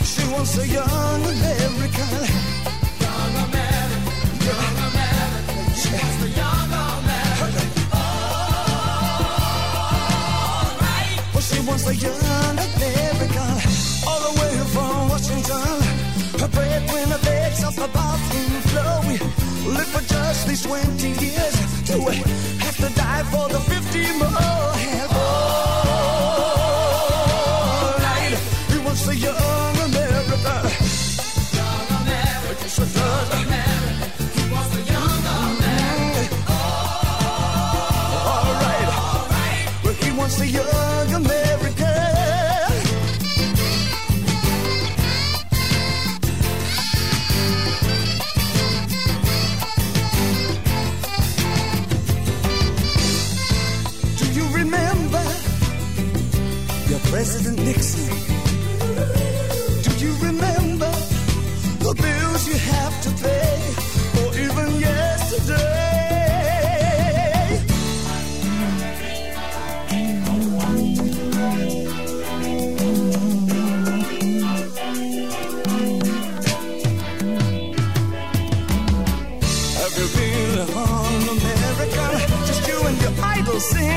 She 0.04 0.32
wants 0.32 0.58
a 0.58 0.66
young 0.66 1.24
American. 1.24 2.43
Wants 11.84 12.00
the 12.00 12.08
young 12.08 12.58
American. 12.58 13.54
All 14.06 14.20
the 14.20 14.40
way 14.40 14.54
from 14.72 15.08
Washington. 15.08 16.40
Her 16.40 16.48
breadwinner 16.48 17.18
begs 17.22 17.64
off 17.64 17.76
the 17.76 17.88
bathroom 17.88 18.60
floor. 18.70 19.00
We 19.06 19.70
live 19.70 19.88
for 19.88 20.02
just 20.08 20.48
these 20.48 20.62
20 20.62 21.08
years. 21.08 21.82
Do 21.84 22.04
we 22.04 22.16
have 22.64 22.76
to 22.76 22.88
die 22.94 23.24
for 23.24 23.48
the 23.48 23.60
50 23.60 24.18
more? 24.18 24.73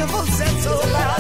você 0.08 0.46
solar. 0.62 1.17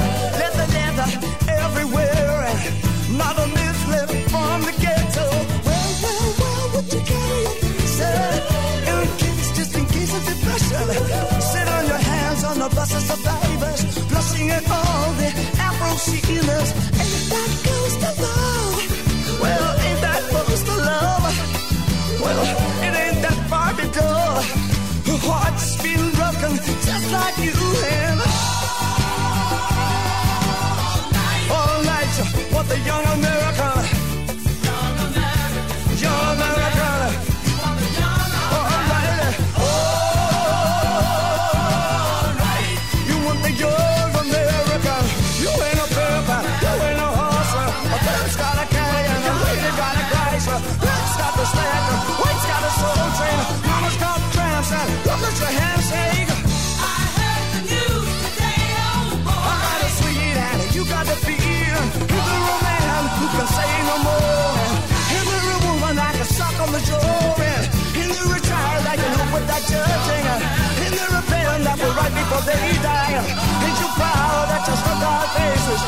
faces. 75.36 75.82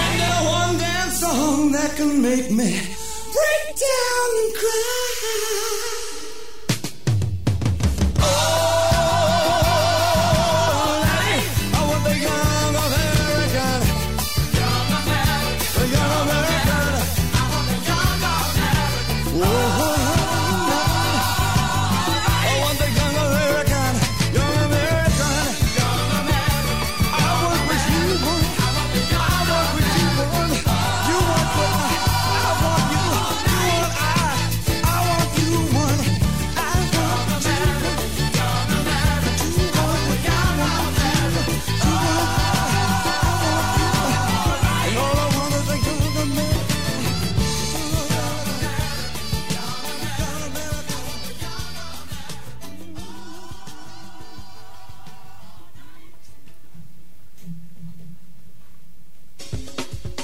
And 0.00 0.16
the 0.20 0.34
one 0.48 0.78
dance 0.78 1.20
song 1.20 1.72
that 1.72 1.96
can 1.96 2.20
make 2.22 2.50
me 2.50 2.70
break 3.36 3.66
down 3.86 4.28
and 4.42 4.54
cry. 4.60 5.81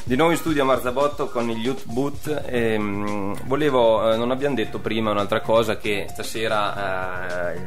Di 0.09 0.17
nuovo 0.17 0.33
in 0.33 0.39
studio 0.39 0.63
a 0.63 0.65
Marzabotto 0.65 1.29
con 1.29 1.51
il 1.51 1.59
Youth 1.59 1.85
Boot. 1.85 2.45
E, 2.47 2.79
mm, 2.79 3.35
volevo, 3.45 4.11
eh, 4.11 4.17
non 4.17 4.31
abbiamo 4.31 4.55
detto 4.55 4.79
prima 4.79 5.11
un'altra 5.11 5.43
cosa 5.43 5.77
che 5.77 6.07
stasera 6.09 7.53
eh, 7.53 7.61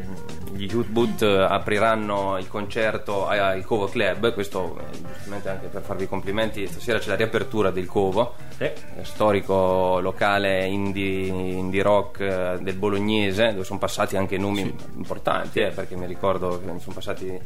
gli 0.54 0.67
Youth 0.67 0.88
Boot 0.88 1.21
eh, 1.21 1.43
apriranno 1.43 2.39
il 2.39 2.47
concerto 2.47 3.27
al 3.27 3.63
Covo 3.63 3.86
Club, 3.86 4.34
questo 4.34 4.75
eh, 4.80 4.97
giustamente 5.13 5.49
anche 5.49 5.67
per 5.67 5.84
farvi 5.84 6.08
complimenti, 6.08 6.65
stasera 6.65 6.97
c'è 6.97 7.10
la 7.10 7.15
riapertura 7.15 7.69
del 7.69 7.86
Covo, 7.86 8.34
eh, 8.58 8.73
storico 9.04 9.99
locale 9.99 10.65
indie, 10.65 11.27
indie 11.27 11.84
rock 11.84 12.21
eh, 12.21 12.58
del 12.60 12.75
bolognese, 12.75 13.51
dove 13.51 13.63
sono 13.63 13.77
passati 13.77 14.17
anche 14.17 14.39
nomi 14.39 14.62
importanti, 14.95 15.60
eh, 15.60 15.69
perché 15.69 15.95
mi 15.95 16.08
ricordo 16.08 16.60
che 16.60 16.80
sono 16.80 16.95
passati 16.95 17.39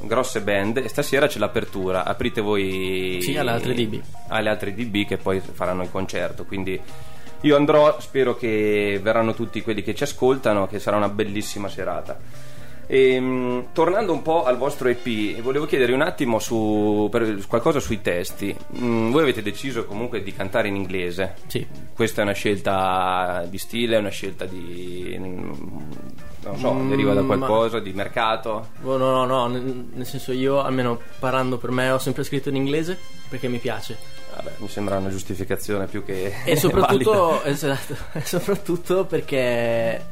grosse 0.00 0.40
band 0.42 0.78
e 0.78 0.88
stasera 0.88 1.26
c'è 1.26 1.38
l'apertura 1.38 2.04
aprite 2.04 2.40
voi 2.40 3.18
Sì, 3.22 3.36
alle 3.36 3.50
altre 3.52 3.74
DB. 3.74 4.00
alle 4.28 4.48
altre 4.50 4.74
DB 4.74 5.06
che 5.06 5.16
poi 5.16 5.40
faranno 5.40 5.82
il 5.82 5.90
concerto 5.90 6.44
quindi 6.44 6.78
io 7.42 7.56
andrò 7.56 7.98
spero 8.00 8.36
che 8.36 8.98
verranno 9.02 9.34
tutti 9.34 9.62
quelli 9.62 9.82
che 9.82 9.94
ci 9.94 10.02
ascoltano 10.02 10.66
che 10.66 10.78
sarà 10.78 10.96
una 10.96 11.08
bellissima 11.08 11.68
serata 11.68 12.52
Ehm, 12.86 13.68
tornando 13.72 14.12
un 14.12 14.20
po' 14.20 14.44
al 14.44 14.58
vostro 14.58 14.90
EP 14.90 15.40
volevo 15.40 15.64
chiedere 15.64 15.94
un 15.94 16.02
attimo 16.02 16.38
su 16.38 17.08
per- 17.10 17.46
qualcosa 17.46 17.80
sui 17.80 18.02
testi 18.02 18.54
Mm, 18.78 19.10
voi 19.10 19.22
avete 19.22 19.40
deciso 19.40 19.86
comunque 19.86 20.22
di 20.22 20.34
cantare 20.34 20.68
in 20.68 20.76
inglese 20.76 21.34
Sì. 21.46 21.66
questa 21.94 22.20
è 22.20 22.24
una 22.24 22.34
scelta 22.34 23.46
di 23.48 23.56
stile, 23.56 23.96
è 23.96 23.98
una 23.98 24.10
scelta 24.10 24.44
di. 24.44 25.18
Mm, 26.44 26.50
non 26.50 26.58
so, 26.58 26.72
Mm, 26.72 26.88
deriva 26.88 27.14
da 27.14 27.22
ma- 27.22 27.36
qualcosa, 27.36 27.78
di 27.80 27.92
mercato. 27.92 28.68
Oh, 28.82 28.96
no, 28.96 29.24
no, 29.24 29.24
no, 29.24 29.46
nel, 29.48 30.06
senso 30.06 30.32
io, 30.32 30.60
almeno 30.60 31.00
parlando 31.18 31.58
per 31.58 31.70
me, 31.70 31.90
ho 31.90 31.98
sempre 31.98 32.24
scritto 32.24 32.48
in 32.48 32.56
inglese 32.56 32.98
perché 33.28 33.48
mi 33.48 33.58
piace. 33.58 33.96
Vabbè, 34.36 34.52
mi 34.58 34.68
sembra 34.68 34.98
una 34.98 35.10
giustificazione 35.10 35.86
più 35.86 36.04
che. 36.04 36.32
E 36.44 36.56
soprattutto, 36.56 37.42
esatto, 37.44 37.96
e 38.12 38.20
soprattutto 38.20 39.04
perché 39.04 40.04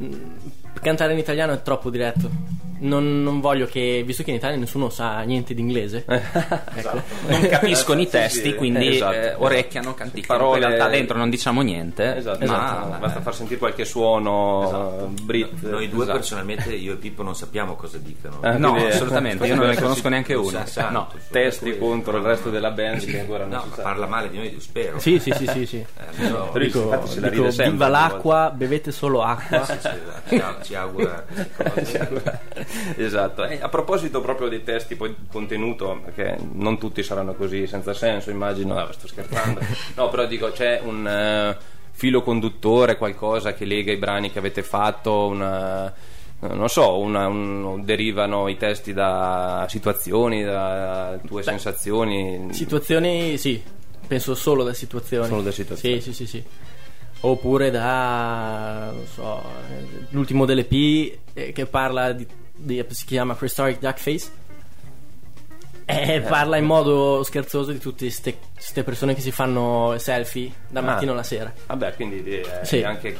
mm, 0.00 0.36
cantare 0.80 1.12
in 1.12 1.18
italiano 1.18 1.52
è 1.52 1.62
troppo 1.62 1.90
diretto. 1.90 2.60
Non, 2.82 3.22
non 3.22 3.38
voglio 3.40 3.66
che, 3.66 4.02
visto 4.04 4.24
che 4.24 4.30
in 4.30 4.36
Italia 4.38 4.56
nessuno 4.56 4.90
sa 4.90 5.20
niente 5.20 5.54
di 5.54 5.60
inglese, 5.60 6.04
ecco. 6.04 7.00
non 7.28 7.46
capiscono 7.48 8.00
i 8.00 8.08
testi, 8.08 8.56
quindi 8.56 8.88
esatto. 8.88 9.14
eh, 9.14 9.34
orecchiano, 9.38 9.94
canticchiano. 9.94 10.40
Parole- 10.40 10.58
in 10.62 10.66
realtà 10.66 10.88
dentro 10.88 11.16
non 11.16 11.30
diciamo 11.30 11.62
niente, 11.62 12.16
Esatto, 12.16 12.38
ma 12.38 12.44
esatto. 12.44 12.98
basta 12.98 13.20
far 13.20 13.34
sentire 13.36 13.60
qualche 13.60 13.84
suono 13.84 15.12
brit. 15.22 15.62
Noi 15.62 15.88
due 15.88 16.02
esatto. 16.02 16.18
personalmente, 16.18 16.72
io 16.74 16.94
e 16.94 16.96
Pippo, 16.96 17.22
non 17.22 17.36
sappiamo 17.36 17.76
cosa 17.76 17.98
dicono. 17.98 18.40
Eh, 18.42 18.58
no, 18.58 18.72
quindi- 18.72 18.90
assolutamente, 18.90 19.46
io 19.46 19.54
non 19.54 19.68
ne 19.68 19.76
conosco 19.76 20.08
neanche 20.08 20.34
uno. 20.34 20.50
sa 20.50 20.66
santo, 20.66 20.92
No. 20.92 21.08
Testi 21.30 21.78
contro 21.78 22.16
il 22.16 22.24
resto 22.24 22.50
della 22.50 22.72
band 22.72 23.04
che 23.04 23.20
ancora 23.20 23.44
non 23.44 23.50
No, 23.58 23.62
si 23.68 23.74
sa. 23.76 23.82
parla 23.82 24.06
male 24.08 24.28
di 24.28 24.38
noi, 24.38 24.56
spero. 24.58 24.98
Sì, 24.98 25.20
sì, 25.20 25.30
sì, 25.36 25.46
sì, 25.46 25.66
sì. 25.66 25.76
Eh, 25.76 25.86
Però 26.26 26.50
Dico, 26.58 26.90
la 26.90 27.28
dico, 27.28 27.50
sempre 27.52 27.70
viva 27.74 27.86
l'acqua, 27.88 28.50
bevete 28.52 28.90
solo 28.90 29.22
acqua. 29.22 29.64
sì, 29.64 29.74
sì, 29.80 29.88
ci, 30.62 30.68
ci 30.70 30.74
augura 30.74 31.24
queste 31.72 32.08
cose. 32.08 32.40
esatto. 32.96 33.44
E 33.44 33.58
a 33.60 33.68
proposito 33.68 34.20
proprio 34.20 34.48
dei 34.48 34.62
testi, 34.62 34.94
poi 34.96 35.14
contenuto, 35.30 36.00
perché 36.04 36.36
non 36.52 36.78
tutti 36.78 37.02
saranno 37.02 37.34
così 37.34 37.66
senza 37.66 37.92
senso, 37.94 38.30
immagino. 38.30 38.74
No, 38.74 38.92
sto 38.92 39.06
scherzando. 39.06 39.60
No, 39.96 40.08
però 40.08 40.26
dico, 40.26 40.50
c'è 40.52 40.80
un 40.84 41.06
eh, 41.06 41.56
filo 41.90 42.22
conduttore, 42.22 42.96
qualcosa 42.96 43.52
che 43.54 43.64
lega 43.64 43.92
i 43.92 43.96
brani 43.96 44.30
che 44.30 44.38
avete 44.38 44.62
fatto, 44.62 45.26
una. 45.26 45.92
Non 46.44 46.68
so, 46.68 46.98
una- 46.98 47.28
un- 47.28 47.84
derivano 47.84 48.48
i 48.48 48.56
testi 48.56 48.92
da 48.92 49.64
situazioni, 49.68 50.42
da 50.42 51.16
tue 51.24 51.40
sensazioni. 51.44 52.48
Situazioni, 52.50 53.38
sì, 53.38 53.62
penso 54.08 54.34
solo 54.34 54.64
da 54.64 54.74
situazioni. 54.74 55.28
Solo 55.28 55.42
da 55.42 55.52
situazioni. 55.52 56.00
Sì, 56.00 56.12
sì, 56.12 56.26
sì, 56.26 56.26
sì. 56.26 56.44
Oppure 57.24 57.70
da, 57.70 58.90
non 58.92 59.06
so, 59.06 59.40
eh, 59.70 60.06
l'ultimo 60.10 60.44
dell'EP 60.44 61.18
eh, 61.34 61.52
che 61.52 61.66
parla 61.66 62.12
di, 62.12 62.26
di- 62.54 62.84
si 62.88 63.04
chiama 63.06 63.34
Prehistoric 63.34 63.78
Duckface. 63.78 64.40
E 65.84 66.20
parla 66.22 66.56
in 66.56 66.64
modo 66.64 67.22
scherzoso 67.24 67.70
di 67.72 67.78
tutte 67.78 68.06
queste 68.54 68.82
persone 68.84 69.14
che 69.14 69.20
si 69.20 69.30
fanno 69.32 69.94
selfie 69.98 70.50
da 70.68 70.80
Ah. 70.80 70.82
mattino 70.84 71.12
alla 71.12 71.22
sera. 71.24 71.52
Vabbè, 71.66 71.94
quindi 71.94 72.22
è 72.38 72.60
Sì. 72.64 72.82
anche 72.82 73.16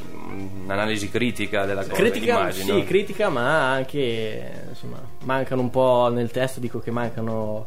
un'analisi 0.64 1.10
critica 1.10 1.64
della 1.66 1.82
cosa, 1.82 1.94
Critica, 1.94 2.38
immagino. 2.38 2.74
sì, 2.78 2.84
critica, 2.84 3.28
ma 3.28 3.72
anche 3.72 4.64
insomma, 4.70 5.00
mancano 5.24 5.60
un 5.60 5.70
po' 5.70 6.08
nel 6.12 6.30
testo. 6.30 6.60
Dico 6.60 6.78
che 6.78 6.90
mancano 6.92 7.66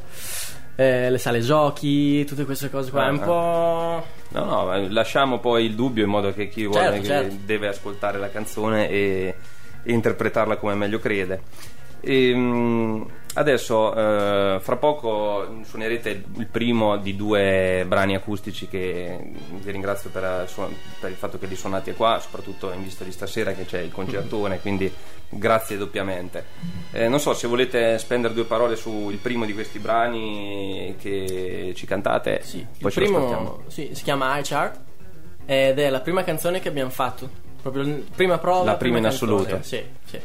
eh, 0.75 1.09
le 1.09 1.17
sale 1.17 1.39
giochi, 1.41 2.25
tutte 2.25 2.45
queste 2.45 2.69
cose 2.69 2.91
qua. 2.91 3.07
È 3.07 3.09
un 3.09 3.19
Ah, 3.21 3.25
po'. 3.25 4.05
No, 4.29 4.43
no, 4.45 4.88
lasciamo 4.89 5.39
poi 5.39 5.65
il 5.65 5.75
dubbio 5.75 6.03
in 6.03 6.09
modo 6.09 6.33
che 6.33 6.47
chi 6.49 6.65
vuole 6.65 6.83
Certo, 6.85 7.01
che 7.01 7.07
certo. 7.07 7.35
deve 7.45 7.67
ascoltare 7.69 8.17
la 8.19 8.29
canzone 8.29 8.89
e, 8.89 9.35
e 9.83 9.91
interpretarla 9.93 10.57
come 10.57 10.73
meglio 10.75 10.99
crede. 10.99 11.41
Ehm, 12.01 13.05
adesso, 13.36 13.93
eh, 13.95 14.60
fra 14.60 14.76
poco 14.76 15.60
suonerete 15.63 16.10
il 16.38 16.48
primo 16.48 16.98
di 16.98 17.15
due 17.15 17.86
brani 17.88 18.15
acustici 18.15 18.67
che 18.67 19.17
vi 19.52 19.71
ringrazio 19.71 20.10
per, 20.10 20.24
eh, 20.24 20.48
per 21.00 21.10
il 21.10 21.15
fatto 21.15 21.38
che 21.38 21.45
li 21.45 21.56
suonate 21.56 21.93
qua, 21.93 22.19
soprattutto 22.19 22.71
in 22.71 22.84
vista 22.84 23.04
di 23.04 23.12
stasera 23.12 23.54
che 23.54 23.65
c'è 23.65 23.80
il 23.80 23.91
concertone, 23.91 24.60
quindi 24.60 24.91
grazie 25.30 25.78
doppiamente. 25.78 26.45
Eh, 26.91 27.08
non 27.08 27.19
so 27.19 27.34
se 27.34 27.48
volete 27.48 27.98
spendere 27.98 28.34
due 28.34 28.45
parole 28.45 28.76
sul 28.76 29.15
primo 29.17 29.45
di 29.45 29.54
questi 29.54 29.80
brani 29.80 30.95
che 31.00 31.74
ci 31.76 31.86
cantate, 31.86 32.41
Sì, 32.43 32.58
il 32.58 32.67
poi 32.80 32.89
ascoltiamo. 32.91 33.26
primo 33.52 33.63
sì, 33.67 33.89
si 33.93 34.04
chiama 34.04 34.38
iChar 34.39 34.71
ed 35.45 35.78
è 35.80 35.89
la 35.89 36.00
prima 36.02 36.24
canzone 36.24 36.60
che 36.60 36.69
abbiamo 36.69 36.89
fatto. 36.89 37.30
Proprio 37.62 37.84
la 37.84 37.95
prima 38.15 38.38
prova. 38.38 38.63
La 38.63 38.76
prima 38.76 38.98
in 38.98 39.04
canzone. 39.04 39.32
assoluto. 39.34 39.58
Sì, 39.63 39.82
sì. 40.06 40.19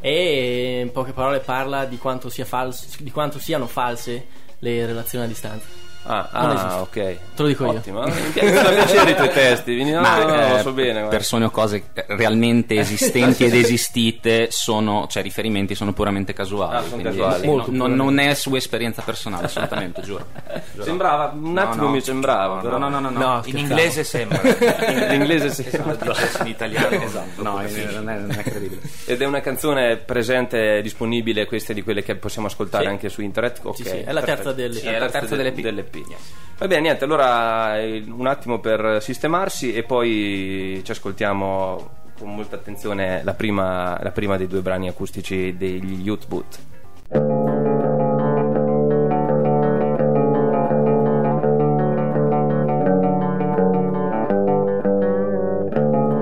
E 0.00 0.80
in 0.84 0.92
poche 0.92 1.12
parole 1.12 1.40
parla 1.40 1.84
di 1.84 1.98
quanto, 1.98 2.28
sia 2.28 2.44
fals- 2.44 3.00
di 3.00 3.10
quanto 3.10 3.38
siano 3.38 3.66
false 3.66 4.26
le 4.60 4.86
relazioni 4.86 5.24
a 5.24 5.28
distanza. 5.28 5.87
Ah, 6.10 6.28
ah, 6.32 6.80
ok. 6.80 6.90
Te 6.92 7.18
lo 7.36 7.46
dico 7.46 7.64
io. 7.64 7.70
Ottimo. 7.72 8.02
Mi 8.02 8.10
pi- 8.32 8.40
mi 8.42 8.52
fanno 8.52 8.70
piacere 8.70 9.10
i 9.10 9.14
tuoi 9.14 9.30
testi. 9.30 9.74
Quindi, 9.74 9.92
no, 9.92 10.00
Ma, 10.00 10.18
no, 10.18 10.26
no, 10.26 10.40
eh, 10.42 10.50
lo 10.50 10.58
so 10.58 10.72
bene. 10.72 10.92
guarda. 10.92 11.08
persone 11.08 11.44
o 11.44 11.50
cose 11.50 11.84
realmente 12.08 12.76
esistenti 12.78 13.44
ed 13.44 13.54
esistite 13.54 14.48
sono, 14.50 15.06
cioè 15.08 15.22
riferimenti 15.22 15.74
sono 15.74 15.92
puramente 15.92 16.32
casuali. 16.32 16.76
Ah, 16.76 16.82
sono 16.88 17.02
casuali. 17.02 17.40
sì, 17.40 17.46
Molto 17.46 17.70
no- 17.72 17.86
non, 17.86 18.18
è 18.18 18.32
sua 18.34 18.56
esperienza 18.58 19.02
personale, 19.02 19.44
assolutamente, 19.46 20.00
giuro. 20.02 20.26
Giuro. 20.72 20.84
Sembrava, 20.84 21.32
un 21.34 21.52
No, 21.52 21.60
attimo 21.60 21.82
no. 21.84 21.90
mi 21.90 22.00
sembrava. 22.00 22.54
No, 22.56 22.60
però. 22.62 22.78
no, 22.78 22.88
no, 22.88 23.00
no, 23.00 23.10
no. 23.10 23.18
No, 23.18 23.42
In 23.44 23.58
inglese 23.58 24.02
sembra. 24.04 24.40
In 24.88 25.12
inglese 25.20 25.50
sì. 25.50 25.62
Se 25.68 25.82
lo 25.82 25.94
dicessi 26.00 26.40
in 26.42 26.46
italiano, 26.48 26.88
esatto. 27.02 27.42
No, 27.42 27.52
non 27.92 28.08
è, 28.08 28.18
non 28.18 28.30
è 28.30 28.42
credibile. 28.42 28.80
Ed 29.04 29.20
è 29.20 29.24
una 29.26 29.40
canzone 29.40 29.96
presente, 29.96 30.80
disponibile, 30.82 31.46
questa 31.46 31.72
è 31.72 31.74
di 31.74 31.82
quelle 31.82 32.02
che 32.02 32.14
possiamo 32.16 32.46
ascoltare 32.46 32.84
Sì. 32.84 32.90
anche 32.90 33.08
su 33.08 33.20
internet. 33.22 33.60
Ok, 33.62 33.76
Sì, 33.76 33.84
sì, 33.84 33.96
è 33.98 34.12
la 34.12 34.22
terza 34.22 34.52
delle- 34.52 34.78
Sì, 34.78 34.86
è 34.86 34.98
la 34.98 35.08
terza 35.10 35.36
de- 35.36 35.52
Perpigna. 35.98 36.16
Va 36.58 36.66
bene, 36.66 36.80
niente, 36.80 37.04
allora 37.04 37.78
eh, 37.78 38.04
un 38.08 38.26
attimo 38.26 38.58
per 38.58 39.00
sistemarsi 39.00 39.72
e 39.72 39.84
poi 39.84 40.80
ci 40.84 40.90
ascoltiamo 40.90 41.96
con 42.18 42.34
molta 42.34 42.56
attenzione 42.56 43.22
la 43.22 43.34
prima, 43.34 43.96
la 44.02 44.10
prima 44.10 44.36
dei 44.36 44.48
due 44.48 44.60
brani 44.60 44.88
acustici 44.88 45.56
degli 45.56 46.02
Youth 46.02 46.26
Boot. 46.26 46.58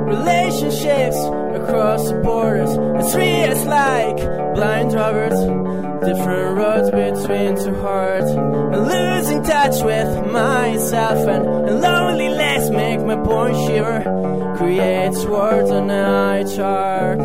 Relationships 0.06 1.16
across 1.54 2.12
borders, 2.22 2.76
it's 2.98 3.14
real, 3.14 3.50
it's 3.50 3.64
like 3.64 4.52
blind 4.54 4.92
robbers. 4.92 5.85
Different 6.04 6.56
roads 6.56 6.90
between 6.90 7.56
two 7.56 7.74
hearts. 7.80 8.30
And 8.30 8.86
losing 8.86 9.42
touch 9.42 9.82
with 9.82 10.32
myself 10.32 11.18
and 11.26 11.80
loneliness 11.80 12.70
make 12.70 13.00
my 13.00 13.16
bones 13.16 13.58
shiver. 13.66 14.54
Creates 14.56 15.24
words 15.24 15.70
on 15.70 15.90
eye 15.90 16.44
chart. 16.44 17.18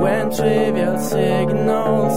When 0.00 0.30
trivial 0.34 0.98
signals 0.98 2.16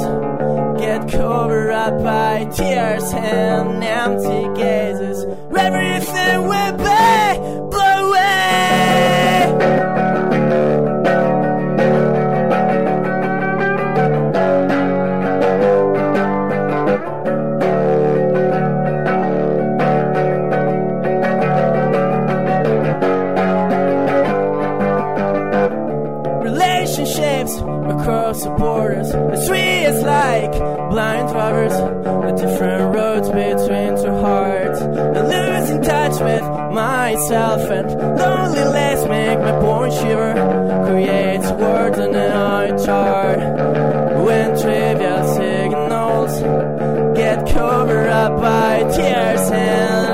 get 0.79 1.11
covered 1.11 1.71
up 1.71 2.03
by 2.03 2.45
tears 2.45 3.11
and 3.13 3.83
empty 3.83 4.61
gazes, 4.61 5.25
everything 5.55 6.47
will 6.47 6.71
be 6.77 7.69
blown 7.69 8.09
away. 8.09 8.72
Across 28.41 29.11
the 29.11 29.45
tree 29.47 29.85
is 29.85 30.01
like 30.03 30.51
blind 30.89 31.29
drivers, 31.29 31.73
the 31.73 32.31
different 32.35 32.95
roads 32.95 33.29
between 33.29 33.95
two 34.01 34.21
hearts. 34.21 34.81
And 34.81 35.27
losing 35.29 35.81
touch 35.81 36.19
with 36.19 36.41
myself 36.73 37.61
and 37.69 37.87
loneliness 38.17 39.07
make 39.07 39.39
my 39.39 39.59
born 39.59 39.91
shiver. 39.91 40.33
Creates 40.87 41.51
words 41.51 41.99
on 41.99 42.15
an 42.15 42.31
eye 42.31 42.85
chart. 42.85 43.39
When 44.25 44.59
trivial 44.59 45.27
signals 45.35 46.41
get 47.17 47.47
covered 47.53 48.09
up 48.09 48.39
by 48.41 48.79
tears 48.95 49.51
and 49.51 50.12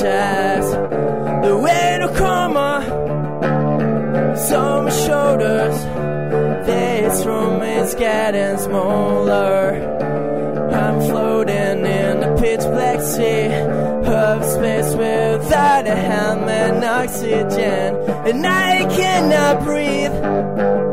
chest. 0.00 0.70
The 1.46 1.58
way 1.58 1.98
to 2.00 2.08
coma 2.16 3.06
on 4.52 4.84
my 4.84 4.90
shoulders. 4.90 5.76
This 6.66 7.24
room 7.24 7.62
is 7.62 7.94
getting 7.94 8.58
smaller. 8.58 9.96
I'm 10.72 11.00
floating 11.08 11.86
in 11.86 12.20
the 12.20 12.36
pitch 12.40 12.60
black 12.60 13.00
sea 13.00 13.46
of 14.04 14.44
space 14.44 14.92
without 14.94 15.86
a 15.86 15.94
helmet 15.94 16.74
and 16.74 16.84
oxygen, 16.84 17.96
and 18.28 18.46
I 18.46 18.84
cannot 18.96 19.64
breathe. 19.64 20.85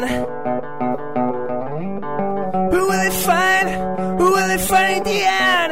man. 0.00 0.26
Who 2.70 2.80
will 2.88 3.00
they 3.04 3.10
find? 3.10 3.68
Who 4.18 4.30
will 4.32 4.48
they 4.48 4.58
find? 4.58 5.06
Yeah. 5.06 5.65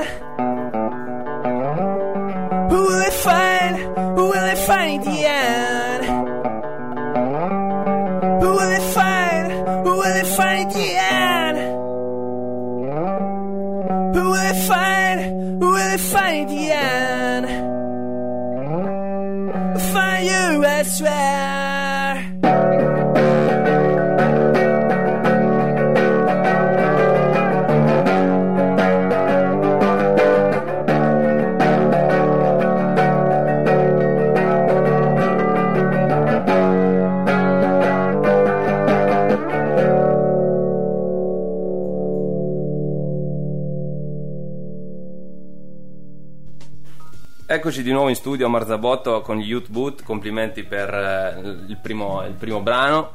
Di 47.85 47.93
nuovo 47.93 48.09
in 48.09 48.17
studio 48.17 48.47
a 48.47 48.49
Marzabotto 48.49 49.21
con 49.21 49.37
gli 49.37 49.47
Youth 49.47 49.69
Boot, 49.69 50.03
complimenti 50.03 50.65
per 50.65 50.93
eh, 50.93 51.39
il, 51.69 51.79
primo, 51.81 52.25
il 52.25 52.33
primo 52.33 52.61
brano. 52.61 53.13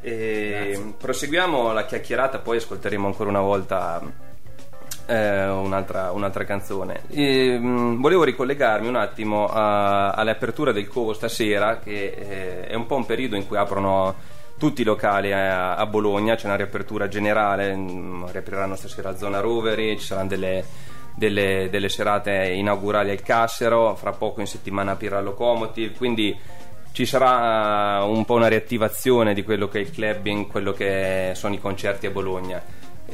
Proseguiamo 0.00 1.72
la 1.72 1.84
chiacchierata, 1.84 2.38
poi 2.38 2.56
ascolteremo 2.56 3.06
ancora 3.06 3.30
una 3.30 3.40
volta 3.40 4.00
eh, 5.06 5.48
un'altra, 5.48 6.12
un'altra 6.12 6.44
canzone. 6.44 7.02
E, 7.08 7.58
mh, 7.58 8.00
volevo 8.00 8.24
ricollegarmi 8.24 8.86
un 8.86 8.96
attimo 8.96 9.46
a- 9.48 10.10
alle 10.10 10.30
aperture 10.30 10.72
del 10.72 10.88
Covo 10.88 11.12
stasera, 11.12 11.78
che 11.78 12.14
eh, 12.16 12.66
è 12.66 12.74
un 12.74 12.86
po' 12.86 12.96
un 12.96 13.06
periodo 13.06 13.36
in 13.36 13.46
cui 13.46 13.56
aprono 13.56 14.14
tutti 14.56 14.82
i 14.82 14.84
locali 14.84 15.32
a, 15.32 15.74
a 15.74 15.86
Bologna, 15.86 16.36
c'è 16.36 16.46
una 16.46 16.56
riapertura 16.56 17.08
generale, 17.08 17.74
mh, 17.74 18.30
riapriranno 18.30 18.76
stasera 18.76 19.16
Zona 19.16 19.40
Roveri, 19.40 19.98
ci 19.98 20.06
saranno 20.06 20.28
delle, 20.28 20.64
delle- 21.14 21.68
delle 21.70 21.88
serate 21.88 22.52
inaugurali 22.54 23.10
al 23.10 23.22
Cassero, 23.22 23.94
fra 23.94 24.12
poco 24.12 24.40
in 24.40 24.46
settimana 24.46 24.96
Pirra 24.96 25.20
Locomotive, 25.20 25.94
quindi 25.94 26.36
ci 26.92 27.06
sarà 27.06 28.04
un 28.04 28.24
po' 28.24 28.34
una 28.34 28.48
riattivazione 28.48 29.32
di 29.34 29.42
quello 29.42 29.68
che 29.68 29.78
è 29.78 29.82
il 29.82 29.90
clubbing, 29.90 30.46
quello 30.46 30.72
che 30.72 31.32
sono 31.34 31.54
i 31.54 31.60
concerti 31.60 32.06
a 32.06 32.10
Bologna. 32.10 32.62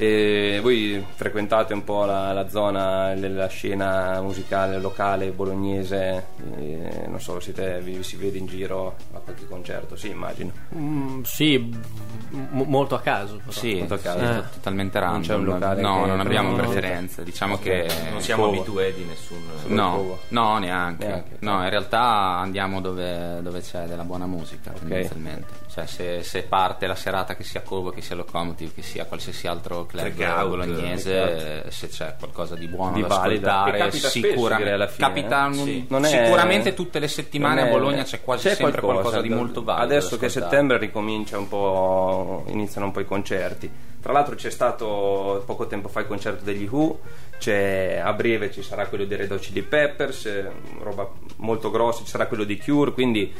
E 0.00 0.60
voi 0.62 1.04
frequentate 1.16 1.74
un 1.74 1.82
po' 1.82 2.04
la, 2.04 2.32
la 2.32 2.48
zona, 2.48 3.12
la 3.16 3.48
scena 3.48 4.20
musicale 4.22 4.78
locale 4.78 5.32
bolognese, 5.32 6.26
e 6.56 7.06
non 7.08 7.20
so, 7.20 7.40
siete, 7.40 7.80
vi, 7.80 8.00
si 8.04 8.14
vede 8.14 8.38
in 8.38 8.46
giro 8.46 8.94
a 9.12 9.18
qualche 9.18 9.44
concerto, 9.48 9.96
sì 9.96 10.10
immagino. 10.10 10.52
Mm, 10.76 11.22
sì, 11.22 11.58
m- 11.58 12.62
molto 12.66 12.94
a 12.94 13.00
caso. 13.00 13.38
però. 13.38 13.50
Sì, 13.50 13.74
Molto 13.78 13.94
a 13.94 13.98
caso. 13.98 14.18
sì, 14.18 14.24
Eh. 14.24 14.34
to- 14.36 14.44
totalmente 14.54 15.00
random. 15.00 15.22
c'è 15.22 15.34
un 15.34 15.44
locale 15.44 15.80
no, 15.80 16.02
che- 16.02 16.06
non 16.08 16.20
abbiamo 16.20 16.54
preferenze. 16.54 17.24
Diciamo 17.24 17.58
che 17.58 17.88
Non 18.12 18.20
siamo 18.20 18.44
Covo. 18.44 18.54
abituati 18.56 18.92
di 18.94 19.04
nessun. 19.04 19.42
No, 19.66 20.18
no, 20.28 20.58
neanche. 20.58 21.06
Neanche. 21.08 21.36
No, 21.40 21.60
in 21.64 21.70
realtà 21.70 22.00
andiamo 22.38 22.80
dove, 22.80 23.40
dove 23.42 23.60
c'è 23.62 23.86
della 23.86 24.04
buona 24.04 24.26
musica, 24.26 24.70
tendenzialmente. 24.70 25.46
Cioè, 25.70 25.86
se, 25.86 26.22
se 26.22 26.42
parte 26.44 26.86
la 26.86 26.94
serata 26.94 27.36
che 27.36 27.44
sia 27.44 27.60
Covo, 27.60 27.90
che 27.90 28.00
sia 28.00 28.14
Locomotive, 28.16 28.72
che 28.74 28.82
sia 28.82 29.04
qualsiasi 29.04 29.46
altro 29.46 29.84
club 29.86 30.10
Blackout, 30.12 30.48
bolognese, 30.48 31.64
se 31.70 31.88
c'è 31.88 32.14
qualcosa 32.18 32.54
di 32.56 32.66
buono 32.68 32.94
Di 32.94 33.02
da 33.02 33.06
ascoltare, 33.20 33.88
Che 33.90 34.86
capita 34.96 35.44
eh? 35.44 35.46
un- 35.46 35.54
Sì. 35.54 35.84
Non 35.88 36.04
è- 36.04 36.08
sicuramente 36.08 36.74
tutte 36.74 36.98
le 36.98 37.08
settimane 37.08 37.56
non 37.56 37.64
a 37.64 37.68
è- 37.68 37.72
Bologna 37.72 38.02
c'è 38.02 38.22
quasi 38.22 38.48
sempre 38.48 38.80
qualcosa, 38.80 39.20
di 39.20 39.28
molto 39.28 39.62
valido. 39.62 39.84
Adesso 39.84 40.16
che 40.18 40.28
settembre 40.28 40.78
ricomincia 40.78 41.38
un 41.38 41.48
po', 41.48 42.44
iniziano 42.48 42.86
un 42.86 42.92
po' 42.92 43.00
i 43.00 43.04
concerti. 43.06 43.70
Tra 44.00 44.12
l'altro 44.12 44.34
c'è 44.36 44.50
stato 44.50 45.42
poco 45.44 45.66
tempo 45.66 45.88
fa 45.88 46.00
il 46.00 46.06
concerto 46.06 46.44
degli 46.44 46.66
Who, 46.70 47.00
c'è- 47.38 48.00
a 48.02 48.12
breve 48.14 48.50
ci 48.50 48.62
sarà 48.62 48.86
quello 48.86 49.04
dei 49.04 49.16
Red 49.18 49.30
Hot 49.32 49.40
Chili 49.40 49.62
Peppers, 49.62 50.26
eh, 50.26 50.50
roba 50.80 51.08
molto 51.36 51.70
grossa, 51.70 52.02
ci 52.04 52.08
sarà 52.10 52.26
quello 52.26 52.44
di 52.44 52.58
Cure, 52.58 52.92
quindi 52.92 53.32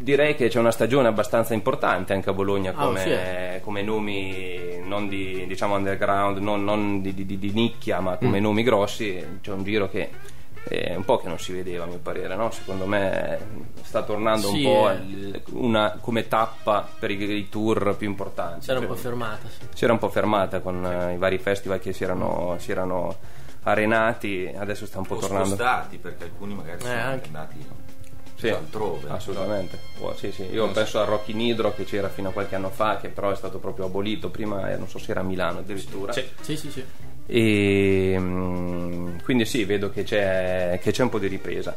direi 0.00 0.34
che 0.36 0.48
c'è 0.48 0.58
una 0.58 0.70
stagione 0.70 1.08
abbastanza 1.08 1.54
importante 1.54 2.12
anche 2.12 2.30
a 2.30 2.32
Bologna 2.32 2.70
Ah, 2.74 2.84
come, 2.84 3.00
sì, 3.00 3.08
eh. 3.10 3.60
come 3.64 3.82
nomi 3.82 4.78
non 4.84 5.08
di 5.08 5.44
diciamo 5.46 5.74
underground, 5.74 6.38
non, 6.38 6.62
non 6.64 7.02
di, 7.02 7.12
di- 7.14 7.26
di- 7.26 7.38
di 7.38 7.50
nicchia, 7.52 8.00
ma 8.00 8.12
Mm. 8.12 8.18
come 8.24 8.40
nomi 8.40 8.62
grossi. 8.62 9.38
C'è 9.40 9.50
un 9.52 9.64
giro 9.64 9.88
che 9.90 10.10
è 10.68 10.94
un 10.94 11.04
po' 11.04 11.18
che 11.18 11.28
non 11.28 11.38
si 11.38 11.52
vedeva, 11.52 11.84
a 11.84 11.86
mio 11.86 11.98
parere, 11.98 12.34
no? 12.36 12.50
Secondo 12.50 12.86
me 12.86 13.38
sta 13.82 14.02
tornando 14.02 14.48
Sì, 14.48 14.64
un 14.64 14.72
po' 14.72 14.90
eh. 14.90 15.42
una, 15.52 15.98
come 16.00 16.28
tappa 16.28 16.86
per 16.98 17.10
i, 17.10 17.20
i 17.36 17.48
tour 17.48 17.96
più 17.96 18.06
importanti. 18.08 18.64
Si 18.64 18.70
era 18.70 18.78
un 18.80 18.86
po' 18.86 18.94
fermata. 18.94 19.48
sì. 19.48 19.64
si 19.74 19.84
era 19.84 19.92
un 19.92 19.98
po' 19.98 20.08
fermata 20.10 20.60
con 20.60 20.84
eh, 20.84 21.14
i 21.14 21.16
vari 21.16 21.38
festival 21.38 21.80
che 21.80 21.92
si 21.92 22.04
erano, 22.04 22.56
si 22.58 22.70
erano 22.70 23.16
arenati, 23.64 24.50
adesso 24.56 24.86
sta 24.86 24.98
un 24.98 25.06
po' 25.06 25.14
o 25.16 25.18
tornando. 25.18 25.46
spostati 25.46 25.98
perché 25.98 26.24
alcuni 26.24 26.54
magari 26.54 26.80
sono 26.80 26.92
anche. 26.92 27.26
andati 27.26 27.66
Sì, 28.38 28.48
altrove. 28.50 29.08
assolutamente. 29.10 29.78
Oh, 29.98 30.14
sì, 30.14 30.30
sì. 30.30 30.44
Io 30.52 30.68
penso 30.70 31.00
al 31.00 31.06
Rocky 31.06 31.32
Nidro 31.32 31.74
che 31.74 31.82
c'era 31.84 32.08
fino 32.08 32.28
a 32.28 32.32
qualche 32.32 32.54
anno 32.54 32.70
fa, 32.70 32.96
che 32.98 33.08
però 33.08 33.32
è 33.32 33.36
stato 33.36 33.58
proprio 33.58 33.86
abolito. 33.86 34.30
Prima 34.30 34.70
eh, 34.70 34.76
non 34.76 34.88
so 34.88 34.98
se 34.98 35.10
era 35.10 35.20
a 35.20 35.24
Milano 35.24 35.58
addirittura. 35.58 36.12
Sì. 36.12 36.24
Sì, 36.40 36.56
sì, 36.56 36.70
sì. 36.70 36.84
E 37.26 38.16
mm, 38.16 39.18
quindi 39.24 39.44
sì, 39.44 39.64
vedo 39.64 39.90
che 39.90 40.04
c'è, 40.04 40.78
che 40.80 40.92
c'è 40.92 41.02
un 41.02 41.08
po' 41.08 41.18
di 41.18 41.26
ripresa. 41.26 41.76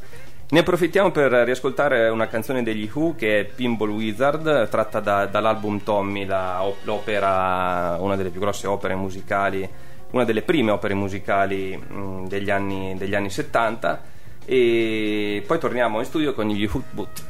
Ne 0.50 0.60
approfittiamo 0.60 1.12
per 1.12 1.32
riascoltare 1.32 2.10
una 2.10 2.28
canzone 2.28 2.62
degli 2.62 2.90
Who 2.94 3.16
che 3.16 3.40
è 3.40 3.44
Pinball 3.46 3.90
Wizard, 3.90 4.68
tratta 4.70 5.00
da- 5.00 5.26
dall'album 5.26 5.82
Tommy, 5.82 6.26
la 6.26 6.62
op- 6.62 6.84
l'opera, 6.84 7.96
una 8.00 8.16
delle 8.16 8.30
più 8.30 8.42
grosse 8.42 8.68
opere 8.68 8.94
musicali, 8.94 9.68
una 10.12 10.26
delle 10.26 10.42
prime 10.42 10.72
opere 10.72 10.94
musicali 10.94 11.76
mm, 11.76 12.26
degli, 12.28 12.52
anni, 12.52 12.96
degli 12.98 13.16
anni 13.16 13.30
70. 13.30 14.20
E 14.46 15.44
poi 15.46 15.60
torniamo 15.60 16.00
in 16.00 16.06
studio 16.06 16.34
con 16.34 16.48
gli 16.48 16.68
Hoot 16.72 17.24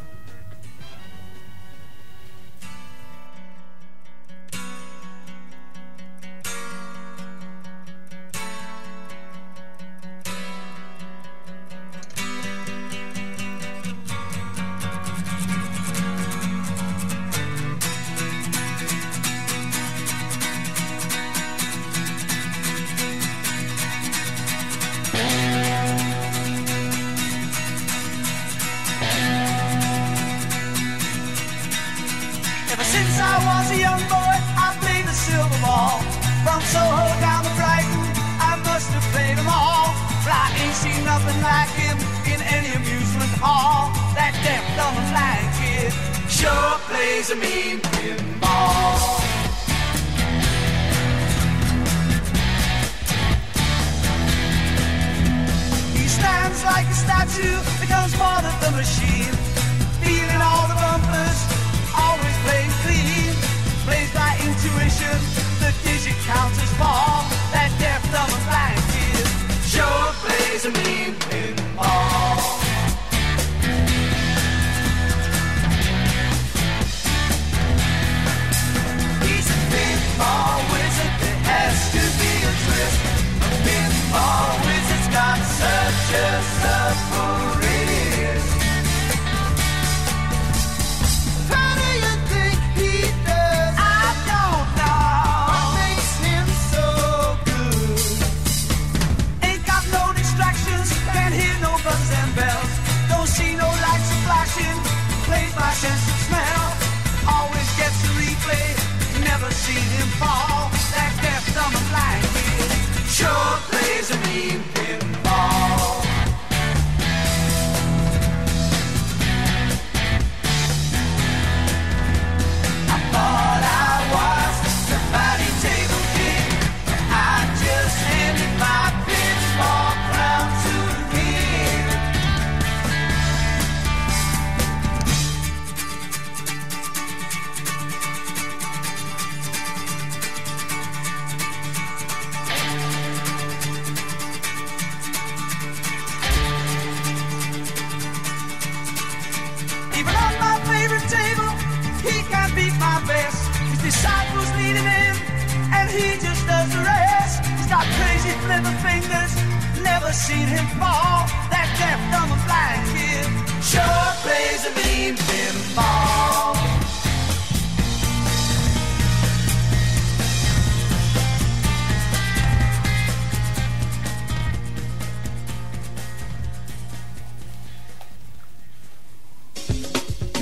to 47.32 47.38
me. 47.38 47.90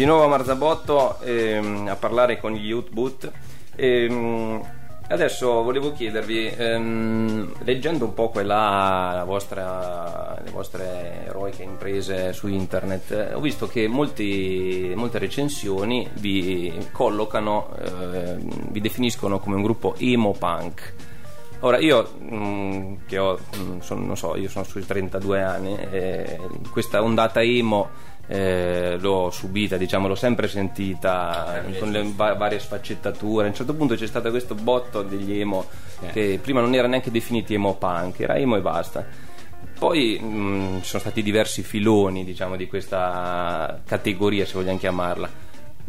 Nuovo 0.09 0.23
a 0.23 0.27
Marzabotto 0.27 1.19
ehm, 1.19 1.87
a 1.87 1.95
parlare 1.95 2.39
con 2.39 2.53
gli 2.53 2.65
Youth 2.65 2.89
Boot. 2.89 3.31
Ehm, 3.75 4.59
adesso 5.07 5.61
volevo 5.61 5.91
chiedervi, 5.91 6.47
ehm, 6.47 7.53
leggendo 7.59 8.05
un 8.05 8.15
po' 8.15 8.29
quella, 8.29 9.11
la 9.13 9.23
vostra, 9.23 10.35
le 10.43 10.49
vostre 10.49 11.25
eroiche 11.27 11.61
imprese 11.61 12.33
su 12.33 12.47
internet, 12.47 13.11
eh, 13.11 13.33
ho 13.35 13.39
visto 13.39 13.67
che 13.67 13.87
molti- 13.87 14.91
molte 14.95 15.19
recensioni 15.19 16.09
vi 16.13 16.73
collocano, 16.91 17.69
ehm, 17.79 18.71
vi 18.71 18.81
definiscono 18.81 19.37
come 19.37 19.57
un 19.57 19.61
gruppo 19.61 19.93
emo 19.99 20.31
punk. 20.31 20.93
Ora 21.59 21.77
io 21.77 22.13
mm, 22.19 22.95
che 23.05 23.19
ho, 23.19 23.37
mm, 23.57 23.79
sono, 23.81 24.05
non 24.05 24.17
so, 24.17 24.35
io 24.37 24.49
sono 24.49 24.65
sui 24.65 24.83
32 24.83 25.43
anni, 25.43 25.77
e 25.91 26.39
questa 26.71 27.03
ondata 27.03 27.43
emo 27.43 28.07
eh, 28.31 28.97
l'ho 28.99 29.31
subita, 29.31 29.75
diciamo, 29.75 30.07
l'ho 30.07 30.13
sempre 30.15 30.47
sentita 30.47 31.63
con 31.79 31.89
le 31.91 32.11
va- 32.15 32.35
varie 32.35 32.59
sfaccettature. 32.59 33.45
A 33.45 33.49
un 33.49 33.55
certo 33.55 33.73
punto 33.73 33.95
c'è 33.95 34.05
stato 34.05 34.29
questo 34.29 34.53
botto 34.53 35.01
degli 35.01 35.39
emo 35.39 35.65
che 36.11 36.39
prima 36.41 36.61
non 36.61 36.73
erano 36.73 36.89
neanche 36.89 37.09
definiti 37.11 37.55
emo 37.55 37.73
punk, 37.75 38.19
era 38.19 38.35
emo 38.35 38.55
e 38.55 38.61
basta. 38.61 39.03
Poi 39.79 40.19
mh, 40.19 40.81
ci 40.81 40.87
sono 40.89 41.01
stati 41.01 41.23
diversi 41.23 41.63
filoni, 41.63 42.23
diciamo, 42.23 42.55
di 42.55 42.67
questa 42.67 43.79
categoria, 43.85 44.45
se 44.45 44.53
vogliamo 44.53 44.77
chiamarla. 44.77 45.29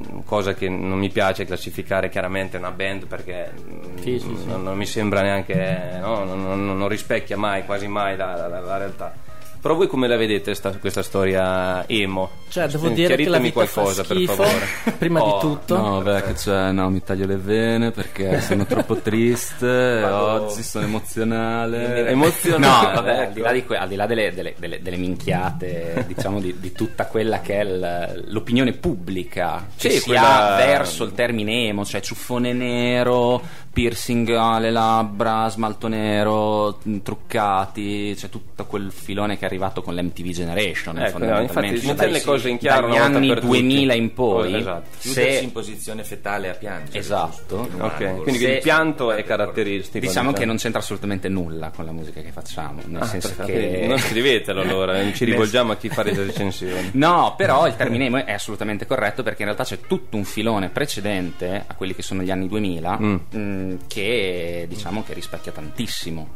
Mm, 0.00 0.20
Cosa 0.24 0.54
che 0.54 0.68
non 0.68 0.98
mi 0.98 1.10
piace 1.10 1.44
classificare 1.44 2.08
chiaramente 2.08 2.56
una 2.56 2.70
band 2.70 3.06
perché 3.06 3.52
mm, 3.52 3.96
Sì, 3.98 4.18
sì, 4.18 4.34
sì. 4.36 4.46
Non, 4.46 4.62
non 4.62 4.76
mi 4.78 4.86
sembra 4.86 5.20
neanche, 5.22 5.98
no? 6.00 6.24
non, 6.24 6.42
non- 6.42 6.78
non 6.78 6.88
rispecchia 6.88 7.36
mai, 7.36 7.64
quasi 7.66 7.86
mai 7.86 8.16
la, 8.16 8.46
la- 8.48 8.60
la 8.60 8.76
realtà. 8.78 9.12
Però 9.60 9.74
voi 9.74 9.86
come 9.88 10.08
la 10.08 10.16
vedete 10.16 10.54
sta- 10.54 10.70
questa 10.78 11.02
storia 11.02 11.86
emo? 11.86 12.30
Cioè, 12.48 12.66
devo 12.66 12.78
Quindi 12.84 13.02
dire 13.02 13.16
che 13.16 13.28
la 13.28 13.38
chiaritemi 13.38 13.64
vita 13.66 13.80
qualcosa, 13.80 14.04
fa 14.04 14.14
schifo, 14.14 14.34
per 14.36 14.46
favore. 14.46 14.66
prima 14.98 15.22
Oh, 15.22 15.34
di 15.34 15.40
tutto. 15.40 15.76
No, 15.76 16.00
beh, 16.00 16.22
che 16.22 16.32
c'è, 16.32 16.72
no, 16.72 16.90
mi 16.90 17.02
taglio 17.02 17.26
le 17.26 17.36
vene 17.36 17.90
perché 17.90 18.40
sono 18.40 18.64
troppo 18.64 18.96
triste, 18.96 19.66
oggi 20.02 20.62
sono 20.62 20.86
emozionale. 20.86 22.08
Emozionale, 22.08 22.86
No, 22.88 22.94
vabbè, 22.94 23.10
ecco. 23.20 23.26
al 23.28 23.32
di 23.32 23.40
là, 23.42 23.52
di 23.52 23.64
que- 23.64 23.76
al 23.76 23.88
di 23.88 23.94
là 23.96 24.06
delle, 24.06 24.32
delle- 24.32 24.54
delle- 24.58 24.82
delle 24.82 24.96
minchiate, 24.96 26.04
diciamo, 26.08 26.40
di, 26.40 26.56
di 26.58 26.72
tutta 26.72 27.06
quella 27.06 27.40
che 27.40 27.60
è 27.60 27.62
il- 27.64 28.24
l'opinione 28.28 28.72
pubblica 28.72 29.66
che 29.76 29.90
Sì, 29.90 29.98
si 29.98 30.04
quella- 30.06 30.54
ha 30.54 30.56
verso 30.56 31.04
il 31.04 31.12
termine 31.12 31.66
emo, 31.68 31.84
cioè 31.84 32.00
ciuffone 32.00 32.52
nero, 32.54 33.40
piercing 33.72 34.28
alle 34.30 34.70
labbra, 34.70 35.48
smalto 35.48 35.86
nero, 35.86 36.78
truccati, 37.02 38.14
c'è 38.16 38.28
tutto 38.28 38.64
quel 38.64 38.90
filone 38.90 39.38
che 39.38 39.46
è 39.46 39.48
arrivato 39.50 39.82
con 39.82 39.94
l'MTV 39.94 40.30
Generation. 40.30 40.96
Ecco, 40.98 41.18
no, 41.18 41.24
fondamentalmente. 41.26 41.66
infatti, 41.76 41.86
mettere 41.86 42.10
le 42.10 42.16
Dai- 42.18 42.26
cose 42.26 42.48
in 42.48 42.58
chiaro 42.58 42.88
dagli 42.88 42.96
anni 42.98 43.28
per 43.28 43.40
tutti. 43.40 43.46
2000 43.48 43.94
in 43.94 44.12
poi, 44.14 44.54
Oh, 44.54 44.56
esatto. 44.58 44.88
Se 44.98 45.22
in 45.42 45.52
posizione 45.52 46.04
fetale 46.04 46.48
a 46.50 46.54
piangere. 46.54 46.98
Esatto. 46.98 47.28
giusto? 47.30 47.68
In 47.68 47.74
un 47.74 47.80
Ok, 47.82 48.00
angolo. 48.02 48.22
quindi 48.22 48.40
Se- 48.40 48.50
il 48.52 48.60
pianto 48.60 49.12
è 49.12 49.22
caratteristico. 49.24 50.06
Diciamo 50.06 50.32
che 50.32 50.44
non 50.44 50.56
c'entra 50.56 50.80
assolutamente 50.80 51.28
nulla 51.28 51.70
con 51.74 51.84
la 51.84 51.92
musica 51.92 52.20
che 52.20 52.30
facciamo, 52.32 52.80
nel 52.86 53.02
Ah, 53.02 53.06
senso 53.06 53.34
perfetto, 53.34 53.58
che 53.58 53.86
non 53.86 53.98
scrivetelo 53.98 54.60
allora, 54.62 54.94
ci 55.12 55.24
rivolgiamo 55.24 55.72
a 55.72 55.76
chi 55.76 55.88
fa 55.88 56.02
le 56.02 56.14
recensioni. 56.14 56.90
No, 57.00 57.34
però 57.36 57.66
il 57.66 57.76
termine 57.76 58.24
è 58.24 58.32
assolutamente 58.32 58.86
corretto 58.86 59.22
perché 59.22 59.42
in 59.42 59.46
realtà 59.46 59.64
c'è 59.64 59.80
tutto 59.86 60.16
un 60.16 60.24
filone 60.24 60.68
precedente 60.68 61.64
a 61.66 61.74
quelli 61.74 61.94
che 61.94 62.02
sono 62.02 62.22
gli 62.22 62.30
anni 62.30 62.46
2000 62.48 62.98
Mm. 63.00 63.14
mh, 63.30 63.78
che 63.88 64.66
diciamo 64.68 65.02
che 65.04 65.14
rispecchia 65.14 65.52
tantissimo 65.52 66.28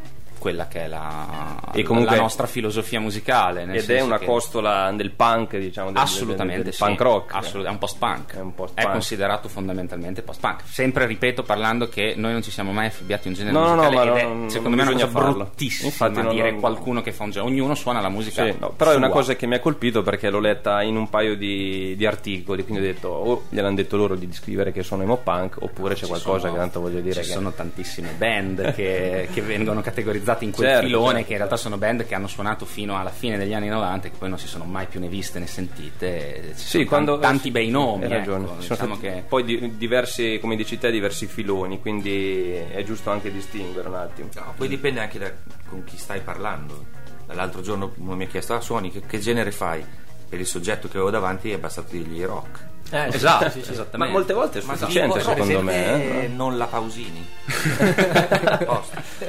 quella 0.44 0.68
che 0.68 0.84
è 0.84 0.88
la, 0.88 1.56
E 1.72 1.82
comunque- 1.82 2.14
la 2.16 2.20
nostra 2.20 2.46
filosofia 2.46 3.00
musicale. 3.00 3.62
Ed 3.72 3.88
è 3.88 4.00
una 4.02 4.18
costola 4.18 4.92
del 4.94 5.10
punk, 5.12 5.56
diciamo, 5.56 5.90
del, 5.90 6.02
Assolutamente 6.02 6.56
del, 6.56 6.64
del 6.64 6.74
sì. 6.74 6.84
punk 6.84 7.00
rock. 7.00 7.34
Assolut- 7.34 7.66
è 7.66 7.70
un 7.70 7.78
post-punk. 7.78 8.34
È 8.34 8.40
un 8.40 8.54
post-punk. 8.54 8.90
considerato 8.92 9.48
fondamentalmente 9.48 10.20
post-punk. 10.20 10.60
Sempre 10.66 11.06
ripeto 11.06 11.42
parlando 11.44 11.88
che 11.88 12.12
noi 12.18 12.32
non 12.32 12.42
ci 12.42 12.50
siamo 12.50 12.72
mai 12.72 12.88
affibbiati 12.88 13.28
a 13.28 13.30
un 13.30 13.36
genere 13.38 13.56
No, 13.56 13.60
no, 13.68 13.74
no, 13.74 13.82
musicale 13.84 14.10
ma 14.10 14.18
ed 14.20 14.44
è, 14.44 14.50
secondo 14.50 14.76
me 14.76 14.82
è 14.82 14.86
una 14.86 14.94
cosa 14.96 15.08
farlo. 15.08 15.32
bruttissima 15.32 15.88
Infatti 15.88 16.20
non- 16.22 16.34
dire 16.34 16.50
non- 16.50 16.60
qualcuno 16.60 17.00
che 17.00 17.12
fa 17.12 17.22
un 17.24 17.30
genere. 17.30 17.50
Ognuno 17.50 17.74
suona 17.74 18.00
la 18.02 18.08
musica. 18.10 18.44
Sì, 18.44 18.54
no, 18.58 18.68
però 18.76 18.90
è 18.90 18.96
una 18.96 19.06
sua. 19.06 19.14
cosa 19.16 19.36
che 19.36 19.46
mi 19.46 19.54
ha 19.54 19.60
colpito 19.60 20.02
perché 20.02 20.28
l'ho 20.28 20.40
letta 20.40 20.82
in 20.82 20.96
un 20.96 21.08
paio 21.08 21.36
di, 21.36 21.94
di 21.96 22.04
articoli, 22.04 22.64
quindi 22.64 22.82
ho 22.82 22.86
detto 22.92 23.08
o 23.08 23.44
gliel'hanno 23.48 23.76
detto 23.76 23.96
loro 23.96 24.14
di 24.14 24.30
scrivere 24.30 24.72
che 24.72 24.82
sono 24.82 25.02
emo 25.04 25.16
punk 25.16 25.56
oppure 25.60 25.94
c'è 25.94 26.06
qualcosa 26.06 26.40
sono- 26.40 26.52
che 26.52 26.58
tanto 26.58 26.80
voglio 26.80 27.00
dire 27.00 27.22
Ci 27.22 27.28
che... 27.28 27.34
sono 27.34 27.50
tantissime 27.52 28.10
band 28.18 28.74
che, 28.74 29.28
che 29.32 29.40
vengono 29.40 29.80
categorizzate 29.80 30.32
in 30.42 30.50
quel 30.50 30.68
Certo, 30.68 30.86
filone, 30.86 31.10
certo. 31.12 31.26
che 31.26 31.30
in 31.32 31.36
realtà 31.38 31.56
sono 31.56 31.76
band 31.78 32.04
che 32.06 32.14
hanno 32.14 32.26
suonato 32.26 32.64
fino 32.64 32.98
alla 32.98 33.10
fine 33.10 33.36
degli 33.38 33.54
anni 33.54 33.68
90 33.68 34.06
e 34.06 34.10
che 34.10 34.16
poi 34.18 34.28
non 34.28 34.38
si 34.38 34.48
sono 34.48 34.64
mai 34.64 34.86
più 34.86 34.98
né 35.00 35.06
viste 35.08 35.38
né 35.38 35.46
sentite. 35.46 36.52
Ci 36.56 36.62
Sì, 36.62 36.66
sono 36.68 36.84
quando, 36.86 37.12
tan- 37.18 37.32
tanti 37.32 37.50
bei 37.50 37.70
nomi. 37.70 38.04
Hai 38.04 38.10
ragione. 38.10 38.44
ecco, 38.44 38.54
diciamo 38.58 38.94
stati 38.96 39.00
che 39.00 39.24
poi 39.28 39.44
di- 39.44 39.76
diversi, 39.76 40.38
come 40.40 40.56
dici 40.56 40.78
te, 40.78 40.90
diversi 40.90 41.26
filoni, 41.26 41.80
quindi 41.80 42.52
è 42.52 42.82
giusto 42.84 43.10
anche 43.10 43.30
distinguere 43.32 43.88
un 43.88 43.94
attimo. 43.94 44.28
No, 44.34 44.54
poi 44.56 44.68
dipende 44.68 45.00
anche 45.00 45.18
da 45.18 45.30
con 45.68 45.84
chi 45.84 45.96
stai 45.96 46.20
parlando. 46.20 46.84
L'altro 47.28 47.62
giorno 47.62 47.92
uno 47.98 48.16
mi 48.16 48.24
ha 48.24 48.26
chiesto: 48.26 48.54
Ah, 48.54 48.60
suoni, 48.60 48.90
che, 48.90 49.00
che 49.06 49.18
genere 49.18 49.50
fai? 49.50 49.84
Per 50.28 50.38
il 50.40 50.46
soggetto 50.46 50.88
che 50.88 50.94
avevo 50.96 51.10
davanti 51.10 51.50
è 51.52 51.58
bastato 51.58 51.88
dirgli 51.92 52.22
rock. 52.24 52.72
Eh, 52.94 53.08
Esatto, 53.12 53.50
sì, 53.50 53.62
sì, 53.62 53.72
esattamente. 53.72 53.96
Ma 53.98 54.06
molte 54.06 54.32
volte 54.34 54.58
è 54.60 54.62
sufficiente 54.62 55.18
tipo, 55.18 55.30
secondo 55.30 55.60
me. 55.62 56.22
eh. 56.24 56.28
non 56.28 56.56
la 56.56 56.66
Pausini. 56.66 57.26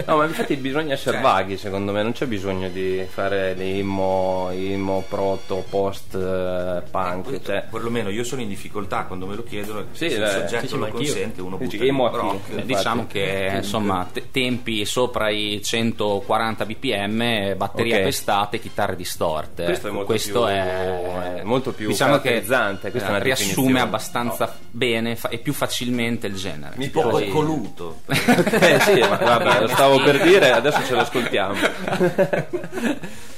No, 0.05 0.17
ma 0.17 0.25
infatti 0.25 0.55
bisogna 0.57 0.93
essere 0.93 1.17
Cioè- 1.17 1.21
vaghi, 1.25 1.57
secondo 1.57 1.91
me, 1.91 2.03
non 2.03 2.11
c'è 2.11 2.25
bisogno 2.25 2.69
di 2.69 3.05
fare 3.09 3.53
l'emo, 3.53 4.49
emo, 4.51 5.03
proto, 5.07 5.63
post, 5.69 6.15
eh, 6.15 6.81
punk. 6.89 7.23
Poi, 7.23 7.41
Cioè, 7.43 7.63
Perlomeno 7.71 8.09
io 8.09 8.23
sono 8.23 8.41
in 8.41 8.47
difficoltà 8.49 9.03
quando 9.05 9.25
me 9.25 9.35
lo 9.35 9.43
chiedono. 9.43 9.85
Sì, 9.91 10.09
se 10.09 10.15
il 10.17 10.23
eh, 10.23 10.29
soggetto 10.29 10.67
sì, 10.67 10.77
lo 10.77 10.87
consente, 10.87 11.41
uno 11.41 11.57
Dici, 11.57 11.77
butta 11.77 11.89
emo 11.89 12.09
rock. 12.09 12.33
Eh, 12.33 12.51
Infatti. 12.51 12.65
diciamo 12.65 13.07
che 13.07 13.51
insomma 13.55 14.07
te- 14.11 14.27
tempi 14.31 14.85
sopra 14.85 15.29
i 15.29 15.61
140 15.63 16.65
bpm, 16.65 17.55
batteria 17.57 17.97
Ok. 17.97 18.03
pestate, 18.03 18.59
chitarre 18.59 18.95
distorte. 18.95 19.63
Questo 19.63 19.87
è 19.87 19.91
molto 19.91 20.05
questo 20.05 20.39
più- 20.45 20.49
è 20.53 21.33
è 21.35 21.43
molto 21.43 21.71
più 21.71 21.87
diciamo 21.87 22.19
che 22.19 22.43
questa 22.43 22.77
è 22.89 23.09
una 23.09 23.19
definizione. 23.61 23.79
abbastanza 23.79 24.55
bene 24.71 25.15
fa- 25.15 25.29
e 25.29 25.37
più 25.39 25.53
facilmente 25.53 26.27
il 26.27 26.35
genere. 26.35 26.73
Mi 26.77 26.85
Tipo 26.85 27.01
Poi- 27.09 27.27
coccoluto. 27.29 28.01
eh, 28.07 28.79
sì, 28.81 28.99
ma 28.99 29.15
guarda, 29.17 29.61
lo 29.61 29.67
stavo 29.67 30.01
per 30.03 30.21
dire, 30.21 30.51
adesso 30.51 30.83
ce 30.85 30.95
l'ascoltiamo. 30.95 31.55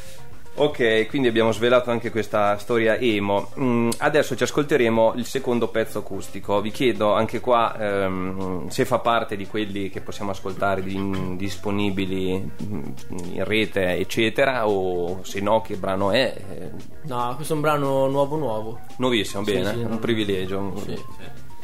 Ok, 0.60 1.05
quindi 1.08 1.28
abbiamo 1.28 1.51
svelato 1.51 1.91
anche 1.91 2.10
questa 2.10 2.58
storia 2.58 2.97
emo. 2.97 3.51
Mm, 3.60 3.89
adesso 3.99 4.36
ci 4.36 4.41
ascolteremo 4.41 5.14
il 5.16 5.26
secondo 5.26 5.68
pezzo 5.68 5.99
acustico. 5.99 6.62
Vi 6.62 6.72
chiedo 6.72 7.14
anche 7.14 7.39
qua 7.39 7.78
ehm, 7.80 8.68
se 8.68 8.84
fa 8.84 8.97
parte 8.97 9.36
di 9.36 9.45
quelli 9.45 9.89
che 9.91 10.01
possiamo 10.01 10.32
ascoltare 10.32 10.82
di- 10.82 11.36
disponibili 11.38 12.51
mm, 12.64 12.84
in 13.34 13.43
rete, 13.43 13.97
eccetera, 13.97 14.68
o 14.68 15.20
se 15.24 15.41
no, 15.41 15.62
che 15.62 15.76
brano 15.76 16.10
è. 16.10 16.34
Eh, 16.49 16.95
No, 17.03 17.34
questo 17.36 17.53
è 17.53 17.55
un 17.55 17.62
brano 17.62 18.08
nuovo 18.08 18.36
nuovo. 18.38 18.80
nuovissimo, 18.97 19.43
Sì, 19.45 19.51
bene, 19.53 19.70
sì, 19.74 19.78
un 19.78 19.89
no. 19.91 19.99
privilegio. 19.99 20.58
un- 20.58 20.78
Sì. 20.78 20.99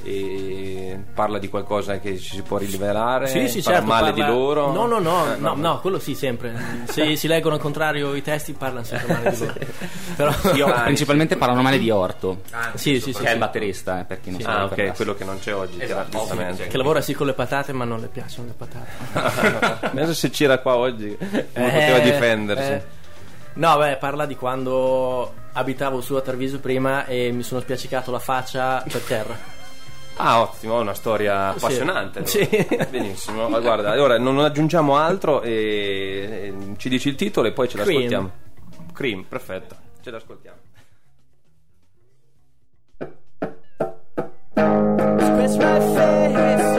E 0.06 0.98
parla 1.14 1.38
di 1.40 1.48
qualcosa 1.48 2.00
che 2.00 2.18
ci 2.20 2.36
si 2.36 2.42
può 2.42 2.58
rivelare, 2.58 3.28
Sì, 3.28 3.48
sì, 3.48 3.62
parla 3.62 3.80
certo. 3.80 3.94
male 3.94 4.10
parla- 4.12 4.26
di 4.26 4.32
loro. 4.32 4.72
No, 4.74 4.86
no, 4.86 5.00
no, 5.00 5.34
Eh, 5.34 5.38
no, 5.38 5.54
no, 5.56 5.80
quello 5.80 5.98
sì, 6.00 6.14
sempre. 6.14 6.54
Se 6.86 7.16
si 7.16 7.28
leggono 7.28 7.56
al 7.56 7.62
contrario 7.62 8.14
i 8.14 8.22
testi, 8.22 8.52
parlano 8.54 8.84
sempre 8.86 9.14
male 9.14 9.30
di 9.32 9.38
loro. 9.38 9.54
Però, 10.16 10.32
Io 10.56 10.68
Ah, 10.74 10.82
principalmente 10.82 11.38
parlano 11.38 11.62
male 11.62 11.80
di 11.80 11.90
Orto, 11.90 12.42
sì, 12.76 13.00
sì, 13.00 13.14
sì, 13.14 13.20
che 13.20 13.24
è 13.24 13.28
sì. 13.28 13.34
il 13.34 13.40
batterista, 13.40 14.02
eh, 14.02 14.04
per 14.04 14.20
chi 14.20 14.30
non 14.32 14.40
Sì. 14.40 14.46
sa. 14.46 14.60
Ah, 14.60 14.64
ok, 14.66 14.94
quello 14.96 15.16
che 15.16 15.24
non 15.24 15.40
c'è 15.40 15.56
oggi, 15.56 15.82
Esatto, 15.82 16.18
giustamente. 16.18 16.68
Che 16.68 16.78
lavora 16.78 17.00
sì 17.02 17.14
con 17.14 17.26
le 17.28 17.34
patate, 17.34 17.72
ma 17.72 17.86
non 17.86 18.00
le 18.02 18.08
piacciono 18.08 18.48
le 18.48 18.54
patate. 18.58 19.88
Adesso 19.88 20.14
se 20.14 20.30
c'era 20.30 20.58
qua 20.60 20.76
oggi, 20.76 21.16
come 21.18 21.46
Eh, 21.54 21.72
poteva 21.72 22.00
difendersi? 22.00 22.72
eh. 22.72 22.84
No, 23.56 23.78
beh, 23.78 23.98
parla 23.98 24.26
di 24.26 24.36
quando 24.36 25.32
abitavo 25.54 26.02
su 26.02 26.16
a 26.16 26.22
Treviso 26.22 26.60
prima 26.60 27.06
e 27.06 27.32
mi 27.32 27.44
sono 27.44 27.62
spiaccicato 27.62 28.10
la 28.12 28.18
faccia 28.20 28.84
per 28.92 29.02
terra. 29.02 29.53
Ah, 30.18 30.42
ottimo, 30.42 30.80
una 30.80 30.94
storia 30.94 31.52
Sì. 31.52 31.58
appassionante. 31.66 32.20
allora. 32.20 32.30
Sì. 32.30 32.68
Benissimo. 32.90 33.50
Ma 33.50 33.60
guarda, 33.60 33.92
allora 33.92 34.18
non 34.20 34.40
aggiungiamo 34.40 34.96
altro 34.96 35.42
e 35.42 36.54
ci 36.78 36.88
dici 36.90 37.10
il 37.10 37.16
titolo 37.16 37.48
e 37.48 37.52
poi 37.52 37.68
ce 37.68 37.78
Cream. 37.78 37.90
l'ascoltiamo. 37.94 38.32
Cream, 38.94 39.24
perfetto. 39.24 39.76
Ce 40.02 40.12
l'ascoltiamo. 40.12 40.58
Scratch 44.56 45.58
my 45.58 45.80
face 45.96 46.73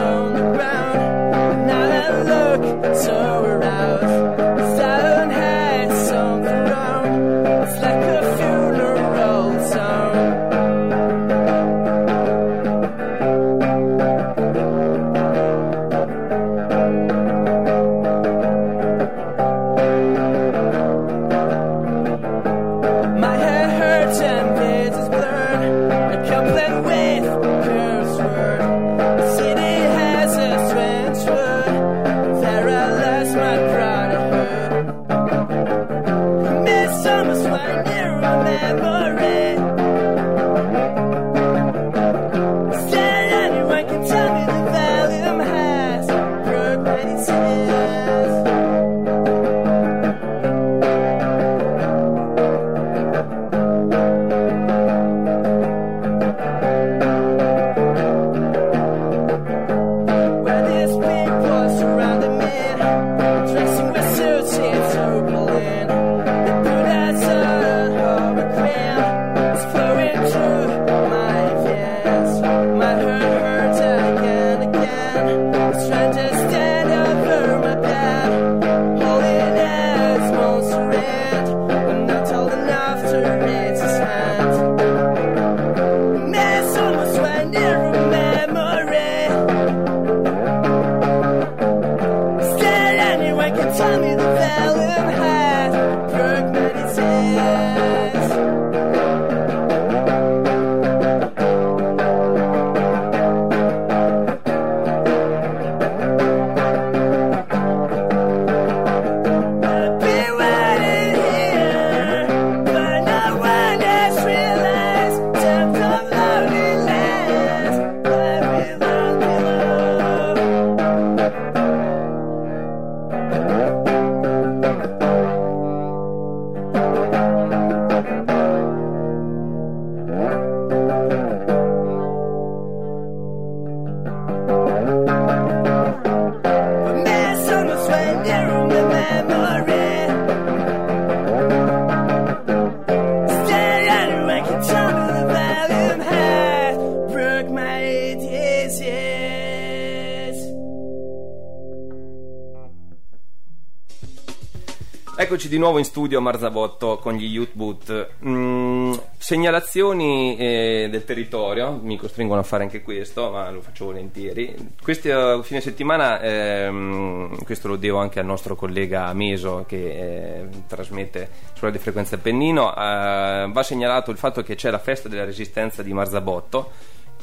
di 155.55 155.61
nuovo 155.61 155.77
in 155.77 155.85
studio 155.85 156.17
a 156.17 156.21
Marzabotto 156.21 156.97
con 156.97 157.13
gli 157.13 157.27
Youth 157.27 157.53
Boot. 157.53 158.09
Mm, 158.25 158.93
segnalazioni 159.17 160.35
eh, 160.35 160.89
del 160.91 161.05
territorio, 161.05 161.79
mi 161.81 161.95
costringono 161.95 162.41
a 162.41 162.43
fare 162.43 162.63
anche 162.63 162.81
questo, 162.81 163.31
ma 163.31 163.49
lo 163.51 163.61
faccio 163.61 163.85
volentieri. 163.85 164.53
Questo 164.83 165.41
fine 165.43 165.61
settimana, 165.61 166.19
ehm, 166.19 167.41
questo 167.45 167.69
lo 167.69 167.77
devo 167.77 167.99
anche 167.99 168.19
al 168.19 168.25
nostro 168.25 168.57
collega 168.57 169.13
Meso 169.13 169.63
che 169.65 170.41
eh, 170.41 170.49
trasmette 170.67 171.29
sulla 171.53 171.71
di 171.71 171.77
frequenza 171.77 172.17
Pennino, 172.17 172.75
eh, 172.75 173.49
va 173.49 173.63
segnalato 173.63 174.11
il 174.11 174.17
fatto 174.17 174.43
che 174.43 174.55
c'è 174.55 174.69
la 174.69 174.79
festa 174.79 175.07
della 175.07 175.23
resistenza 175.23 175.81
di 175.81 175.93
Marzabotto, 175.93 176.71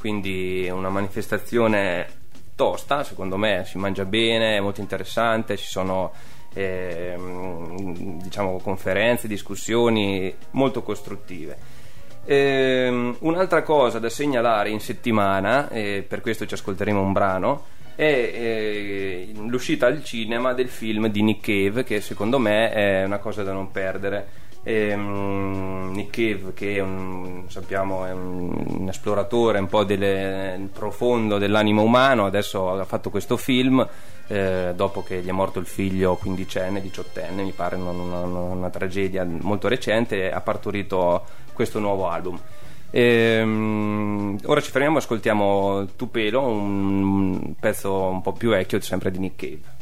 quindi 0.00 0.70
una 0.72 0.88
manifestazione 0.88 2.20
tosta, 2.54 3.04
secondo 3.04 3.36
me 3.36 3.64
si 3.66 3.76
mangia 3.76 4.06
bene, 4.06 4.56
è 4.56 4.60
molto 4.60 4.80
interessante, 4.80 5.58
ci 5.58 5.66
sono 5.66 6.12
ehm, 6.54 8.22
diciamo, 8.22 8.58
conferenze, 8.58 9.28
discussioni 9.28 10.34
molto 10.52 10.82
costruttive. 10.82 11.56
Ehm, 12.24 13.16
un'altra 13.20 13.62
cosa 13.62 13.98
da 13.98 14.08
segnalare 14.08 14.70
in 14.70 14.80
settimana, 14.80 15.68
e 15.68 16.04
per 16.06 16.20
questo 16.20 16.46
ci 16.46 16.54
ascolteremo 16.54 17.00
un 17.00 17.12
brano, 17.12 17.64
è 17.94 18.04
eh, 18.04 19.32
l'uscita 19.34 19.86
al 19.86 20.02
cinema 20.02 20.54
del 20.54 20.68
film 20.68 21.08
di 21.08 21.22
Nick 21.22 21.44
Cave, 21.44 21.84
che 21.84 22.00
secondo 22.00 22.38
me 22.38 22.70
è 22.70 23.04
una 23.04 23.18
cosa 23.18 23.42
da 23.42 23.52
non 23.52 23.70
perdere. 23.70 24.40
Ehm, 24.62 25.61
Nick 26.02 26.10
Cave, 26.10 26.52
che 26.54 26.76
è 26.76 26.80
un, 26.80 27.44
sappiamo 27.48 28.04
è 28.04 28.12
un, 28.12 28.52
un 28.78 28.88
esploratore 28.88 29.58
un 29.58 29.68
po' 29.68 29.84
del 29.84 30.68
profondo 30.72 31.38
dell'animo 31.38 31.82
umano, 31.82 32.26
adesso 32.26 32.70
ha 32.70 32.84
fatto 32.84 33.10
questo 33.10 33.36
film 33.36 33.86
eh, 34.26 34.72
dopo 34.74 35.02
che 35.02 35.20
gli 35.20 35.28
è 35.28 35.32
morto 35.32 35.58
il 35.58 35.66
figlio 35.66 36.16
quindicenne, 36.16 36.80
diciottenne, 36.80 37.42
mi 37.42 37.52
pare 37.52 37.76
una, 37.76 37.90
una, 37.90 38.20
una 38.24 38.70
tragedia 38.70 39.24
molto 39.24 39.68
recente, 39.68 40.30
ha 40.30 40.40
partorito 40.40 41.24
questo 41.52 41.78
nuovo 41.78 42.08
album. 42.08 42.38
Ehm, 42.90 44.38
ora 44.44 44.60
ci 44.60 44.70
fermiamo 44.70 44.96
e 44.96 45.00
ascoltiamo 45.00 45.86
Tupelo, 45.96 46.42
un 46.42 47.54
pezzo 47.58 47.94
un 47.94 48.20
po' 48.20 48.32
più 48.32 48.50
vecchio, 48.50 48.80
sempre 48.80 49.10
di 49.10 49.18
Nick 49.18 49.36
Cave. 49.36 49.80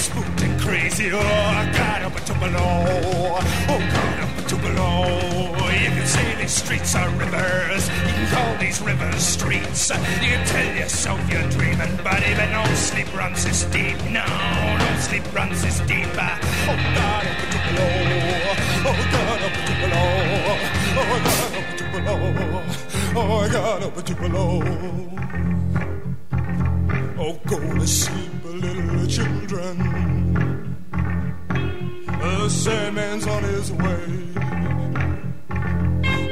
Spooked 0.00 0.42
and 0.42 0.60
crazy. 0.60 1.10
Oh, 1.12 1.18
I 1.18 1.70
got 1.72 2.02
up 2.02 2.16
a 2.16 2.20
Tupelo. 2.20 2.58
Oh, 3.68 3.78
got 3.96 4.20
up 4.24 4.38
a 4.38 4.42
Tupelo. 4.48 4.88
You 5.80 5.90
can 5.96 6.06
say 6.06 6.34
these 6.40 6.52
streets 6.52 6.94
are 6.94 7.08
rivers. 7.10 7.88
You 7.88 8.12
can 8.16 8.26
call 8.34 8.56
these 8.58 8.80
rivers 8.80 9.22
streets. 9.22 9.90
You 9.90 9.96
can 10.32 10.46
tell 10.46 10.74
yourself 10.74 11.20
you're 11.30 11.48
dreaming, 11.50 11.98
but 12.02 12.22
even 12.26 12.50
no 12.50 12.64
sleep 12.74 13.12
runs 13.16 13.44
this 13.44 13.64
deep. 13.64 13.96
No, 14.10 14.24
no 14.24 14.96
sleep 15.00 15.24
runs 15.34 15.62
this 15.62 15.80
deep. 15.80 16.08
Oh, 16.08 16.38
God, 16.96 17.26
up 17.30 17.38
a 17.38 17.46
Tupelo. 17.52 17.86
Oh, 18.88 18.96
God, 19.14 19.40
up 19.46 19.52
a 19.52 19.62
Tupelo. 19.68 20.02
Oh, 20.96 21.16
God, 21.24 21.52
up 21.56 21.68
a 21.68 21.76
Tupelo. 21.76 22.14
Oh, 23.16 23.48
God, 23.52 23.82
up 23.82 23.96
a 23.96 24.02
Tupelo. 24.02 24.44
Oh, 27.22 27.34
go 27.46 27.58
to 27.78 27.86
sleep, 27.86 28.39
little 28.60 29.06
children. 29.06 29.76
The 32.20 32.48
Sandman's 32.48 33.26
on 33.26 33.42
his 33.42 33.72
way. 33.72 34.30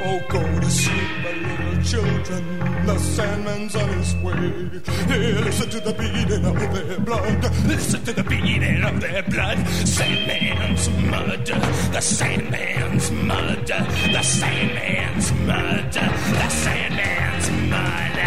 Oh, 0.05 0.21
go 0.29 0.61
to 0.61 0.71
sleep, 0.71 1.11
my 1.23 1.33
little 1.33 1.83
children. 1.83 2.87
The 2.87 2.99
Sandman's 2.99 3.77
on 3.77 3.89
his 3.89 4.15
way. 4.17 4.83
Yeah, 5.09 5.41
listen 5.45 5.71
to 5.71 5.81
the 5.81 5.93
beating 5.93 6.45
of 6.45 6.59
their 6.75 7.01
blood. 7.01 7.43
Listen 7.67 8.05
to 8.05 8.13
the 8.13 8.25
beating 8.25 8.85
of 8.85 9.01
their 9.01 9.23
blood. 9.23 9.59
Sandman's 9.87 10.89
mud. 11.11 11.47
The 11.47 12.01
Sandman's 12.01 13.11
mud. 13.11 13.67
The 13.67 14.23
Sandman's 14.23 15.33
mud. 15.33 15.93
The 15.93 16.49
Sandman's 16.49 17.51
mud. 17.71 18.18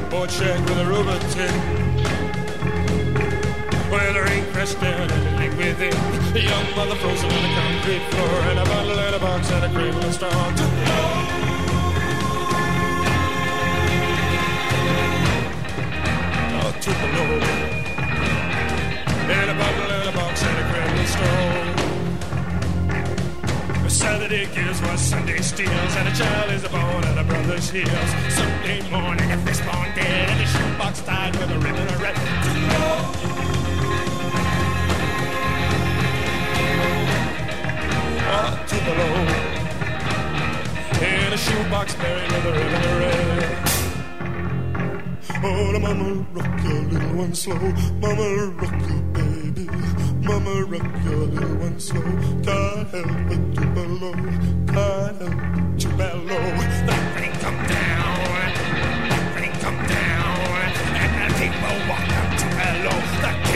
A 0.00 0.28
shack 0.28 0.60
with 0.68 0.78
a 0.78 0.86
rubber 0.86 1.18
tin. 1.30 1.54
Where 3.90 4.12
the 4.12 4.22
rain 4.22 4.44
crashed 4.52 4.80
down 4.80 5.10
and 5.10 5.22
it 5.28 5.38
leaked 5.38 5.56
within. 5.56 5.94
A 6.34 6.38
young 6.38 6.76
mother 6.76 6.96
frozen 6.96 7.30
on 7.30 7.42
the 7.42 7.48
concrete 7.54 8.04
floor. 8.10 8.40
And 8.50 8.58
a 8.58 8.64
bottle 8.64 8.98
and 8.98 9.14
a 9.14 9.18
box 9.18 9.50
and 9.50 9.64
a 9.64 9.68
cradle 9.72 10.04
of 10.04 10.14
straw. 10.14 10.30
Oh, 16.62 16.72
Tupelo. 16.80 17.24
And 17.24 17.64
a 17.64 17.69
Saturday 23.90 24.46
gives 24.54 24.80
what 24.82 24.98
Sunday 24.98 25.40
steals, 25.40 25.96
and 25.96 26.08
a 26.08 26.12
child 26.14 26.52
is 26.52 26.62
born 26.68 27.04
at 27.04 27.18
a 27.18 27.24
brother's 27.24 27.68
heels. 27.70 28.10
Sunday 28.28 28.80
morning, 28.88 29.30
a 29.32 29.36
fistbone 29.38 29.92
dead, 29.96 30.30
and 30.30 30.40
a 30.40 30.46
shoebox 30.46 31.00
tied 31.02 31.34
with 31.36 31.50
a 31.50 31.58
ribbon 31.58 31.88
of 31.88 32.00
red. 32.00 32.14
Ah, 38.32 38.64
Tupelo. 38.68 39.08
In 41.04 41.32
a 41.32 41.36
shoebox 41.36 41.94
buried 41.96 42.30
with 42.32 42.46
a 42.46 42.52
ribbon 42.52 42.84
of 42.90 42.98
red. 43.00 43.20
Oh, 45.42 45.72
the 45.72 45.80
mama 45.80 46.26
rock 46.32 46.62
your 46.62 46.82
little 46.84 47.16
one 47.16 47.34
slow. 47.34 47.58
Mama 48.00 48.52
rock 48.56 48.88
your 48.88 49.02
baby 49.12 49.99
a 50.30 50.40
miracle 50.40 51.62
and 51.62 51.82
slow. 51.82 52.00
God 52.42 52.86
help 52.88 53.30
it 53.30 53.54
to 53.56 53.66
bellow. 53.74 54.14
God 54.66 55.16
help 55.20 55.32
it 55.58 55.80
to 55.80 55.88
bellow. 55.96 56.42
The 56.86 56.96
thing 57.14 57.32
come 57.44 57.60
down. 57.66 58.52
The 59.10 59.40
thing 59.40 59.52
come 59.60 59.80
down. 59.88 60.72
And 61.22 61.34
people 61.34 61.76
walk 61.88 62.08
up 62.20 62.38
to 62.38 62.46
bellow. 62.56 63.49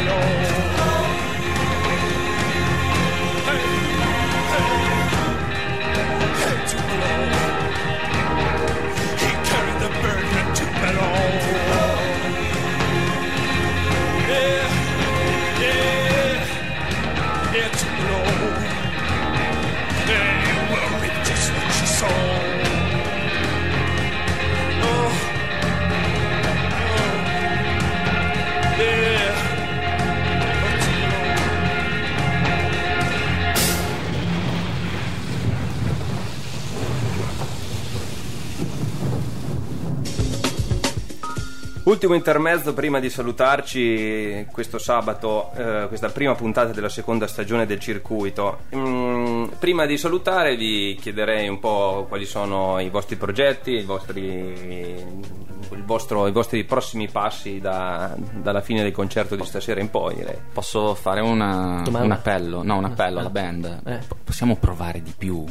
alone. 0.00 0.57
Ultimo 41.88 42.12
intermezzo 42.12 42.74
prima 42.74 43.00
di 43.00 43.08
salutarci 43.08 44.46
questo 44.52 44.76
sabato, 44.76 45.50
eh, 45.54 45.86
questa 45.88 46.10
prima 46.10 46.34
puntata 46.34 46.70
della 46.72 46.90
seconda 46.90 47.26
stagione 47.26 47.64
del 47.64 47.80
circuito. 47.80 48.58
Mm, 48.76 49.44
prima 49.58 49.86
di 49.86 49.96
salutare 49.96 50.54
vi 50.54 50.98
chiederei 51.00 51.48
un 51.48 51.58
po' 51.58 52.04
quali 52.06 52.26
sono 52.26 52.78
i 52.78 52.90
vostri 52.90 53.16
progetti, 53.16 53.70
i 53.70 53.84
vostri, 53.84 54.18
il 54.20 55.82
vostro- 55.86 56.26
i 56.26 56.30
vostri 56.32 56.62
prossimi 56.64 57.08
passi 57.08 57.58
da- 57.58 58.14
dalla 58.34 58.60
fine 58.60 58.82
del 58.82 58.92
concerto 58.92 59.34
di 59.34 59.46
stasera 59.46 59.80
in 59.80 59.88
poi. 59.88 60.14
direi. 60.16 60.36
Posso 60.52 60.94
fare 60.94 61.22
una- 61.22 61.84
un 61.86 62.10
appello? 62.12 62.62
No, 62.62 62.76
un 62.76 62.84
appello 62.84 63.20
alla 63.20 63.30
band. 63.30 63.80
Eh. 63.86 63.96
P- 64.06 64.14
possiamo 64.24 64.56
provare 64.56 65.00
di 65.00 65.14
più? 65.16 65.42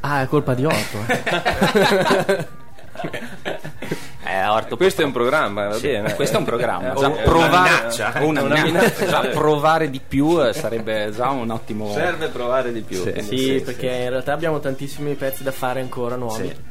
Ah, 0.00 0.22
è 0.22 0.26
colpa 0.26 0.54
di 0.54 0.64
Otto. 0.64 0.98
eh. 1.06 2.48
Eh, 4.32 4.46
Orto, 4.46 4.76
Questo 4.76 5.02
è 5.02 5.04
un 5.04 5.12
programma, 5.12 5.68
va 5.68 5.74
Sì, 5.74 5.88
bene. 5.88 6.14
questo 6.14 6.36
è 6.36 6.38
un 6.38 6.44
programma. 6.44 6.92
Eh, 6.92 6.96
Già 6.96 7.10
provare, 7.10 8.22
una 8.24 8.42
minaccia. 8.62 9.06
Già 9.06 9.20
provare 9.28 9.90
di 9.90 10.00
più 10.06 10.40
eh, 10.44 10.52
sarebbe 10.52 11.10
già 11.14 11.30
un 11.30 11.50
ottimo. 11.50 11.92
Serve 11.92 12.28
provare 12.28 12.72
di 12.72 12.80
più. 12.82 13.02
Sì. 13.02 13.10
quindi 13.12 13.36
sì, 13.38 13.60
perché 13.64 13.86
in 13.86 14.10
realtà 14.10 14.32
abbiamo 14.32 14.60
tantissimi 14.60 15.14
pezzi 15.14 15.42
da 15.42 15.52
fare 15.52 15.80
ancora 15.80 16.16
nuovi. 16.16 16.46
Sì. 16.48 16.68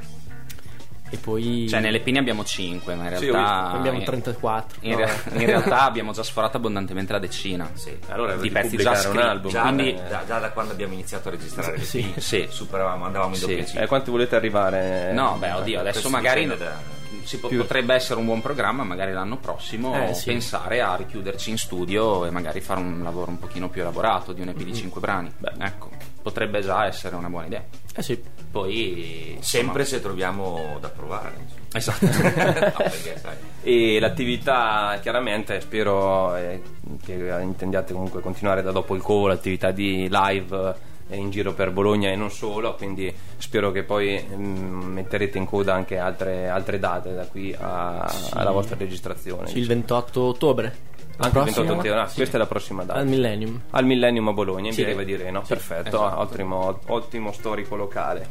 E 1.12 1.18
poi 1.18 1.66
Cioè, 1.68 1.80
nelle 1.80 2.02
pine 2.02 2.20
abbiamo 2.20 2.44
5, 2.44 2.94
ma 2.94 3.10
in 3.10 3.18
Sì, 3.18 3.32
realtà. 3.32 3.72
ne 3.72 3.78
abbiamo 3.80 3.98
in- 3.98 4.06
34. 4.06 4.78
In, 4.82 4.92
No. 4.92 4.98
rea- 4.98 5.16
in 5.34 5.46
realtà 5.48 5.82
abbiamo 5.82 6.12
già 6.12 6.22
sforato 6.22 6.58
abbondantemente 6.58 7.12
la 7.14 7.20
decina. 7.20 7.68
Sì. 7.74 7.98
Allora 8.10 8.36
di 8.36 8.50
pezzi 8.52 8.78
già 8.78 8.92
pubblicare 8.92 9.08
un 9.08 9.12
scritti. 9.14 9.28
album. 9.28 9.52
Già, 9.52 9.62
Quindi- 9.64 10.00
da, 10.08 10.22
già- 10.28 10.38
da 10.40 10.50
quando 10.52 10.72
abbiamo 10.74 10.94
iniziato 10.94 11.30
a 11.30 11.32
registrare 11.32 11.78
le 11.78 11.84
Sì. 11.84 12.02
pine, 12.04 12.22
Sì. 12.22 12.46
superavamo, 12.48 13.06
andavamo 13.06 13.32
in 13.34 13.40
Sì. 13.40 13.48
doppia 13.48 13.64
Eh, 13.64 13.66
cifra. 13.66 13.88
quanti 13.88 14.12
volete 14.12 14.36
arrivare? 14.36 15.12
No, 15.12 15.36
beh, 15.40 15.52
oddio, 15.54 15.80
adesso 15.80 16.00
questo 16.00 16.10
magari 16.10 16.42
dipende 16.44 16.64
da- 16.64 16.98
si 17.24 17.40
po- 17.40 17.48
potrebbe 17.50 17.94
essere 17.94 18.20
un 18.20 18.26
buon 18.26 18.42
programma, 18.42 18.84
magari 18.84 19.12
l'anno 19.14 19.38
prossimo 19.38 19.94
Eh, 20.10 20.14
sì. 20.14 20.26
pensare 20.26 20.82
a 20.82 20.96
richiuderci 20.96 21.50
in 21.50 21.58
studio 21.58 22.26
e 22.26 22.30
magari 22.32 22.62
fare 22.62 22.80
un 22.80 23.02
lavoro 23.04 23.30
un 23.32 23.40
pochino 23.40 23.70
più 23.70 23.82
elaborato 23.82 24.34
di 24.34 24.42
un 24.42 24.50
EP 24.50 24.58
di 24.62 24.74
5 24.74 25.00
brani. 25.02 25.32
Beh, 25.38 25.52
ecco, 25.60 25.90
potrebbe 26.22 26.62
già 26.62 26.86
essere 26.86 27.16
una 27.16 27.30
buona 27.30 27.46
idea. 27.48 27.64
Eh 27.96 28.02
sì. 28.02 28.22
Poi 28.52 29.38
Sempre 29.42 29.86
se 29.86 30.02
troviamo 30.02 30.78
da 30.80 30.90
provare. 30.90 31.34
insomma. 31.72 31.98
esatto. 32.00 32.06
No, 32.60 32.72
perché, 32.90 33.22
E 33.62 34.00
l'attività, 34.00 34.98
chiaramente, 35.02 35.60
spero 35.62 36.36
eh, 36.36 36.62
che 37.04 37.14
intendiate 37.42 37.94
comunque 37.94 38.22
continuare 38.22 38.62
da 38.64 38.72
dopo 38.72 38.96
il 38.96 39.04
call, 39.04 39.28
l'attività 39.28 39.72
di 39.72 40.08
live 40.10 40.88
in 41.16 41.30
giro 41.32 41.54
per 41.54 41.72
Bologna 41.72 42.10
e 42.10 42.16
non 42.16 42.30
solo, 42.32 42.76
quindi 42.76 43.14
spero 43.38 43.72
che 43.72 43.84
poi 43.84 44.24
mm, 44.24 44.82
metterete 44.94 45.38
in 45.38 45.46
coda 45.46 45.74
anche 45.74 45.98
altre, 45.98 46.48
altre 46.50 46.80
date 46.80 47.14
da 47.14 47.26
qui 47.26 47.56
a- 47.58 48.10
alla 48.34 48.52
vostra 48.52 48.76
registrazione. 48.78 49.48
Sì, 49.48 49.58
il 49.60 49.68
28 49.68 50.22
ottobre. 50.22 50.88
Anche 51.22 51.38
il 51.38 51.44
Prossimo? 51.44 51.66
28 51.66 51.72
ottobre, 51.74 52.00
ah, 52.02 52.08
Sì. 52.08 52.16
questa 52.16 52.36
è 52.36 52.40
la 52.40 52.46
prossima 52.46 52.84
data. 52.84 53.00
Al 53.00 53.08
Millennium. 53.08 53.62
Al 53.72 53.86
Millennium 53.86 54.28
a 54.30 54.34
Bologna, 54.34 54.68
in 54.68 54.74
Sì. 54.74 54.86
via 54.86 55.04
di 55.04 55.16
Reno. 55.18 55.42
Perfetto, 55.46 55.88
esatto. 55.90 56.20
ottimo, 56.22 56.80
ottimo 56.88 57.32
storico 57.34 57.76
locale. 57.76 58.28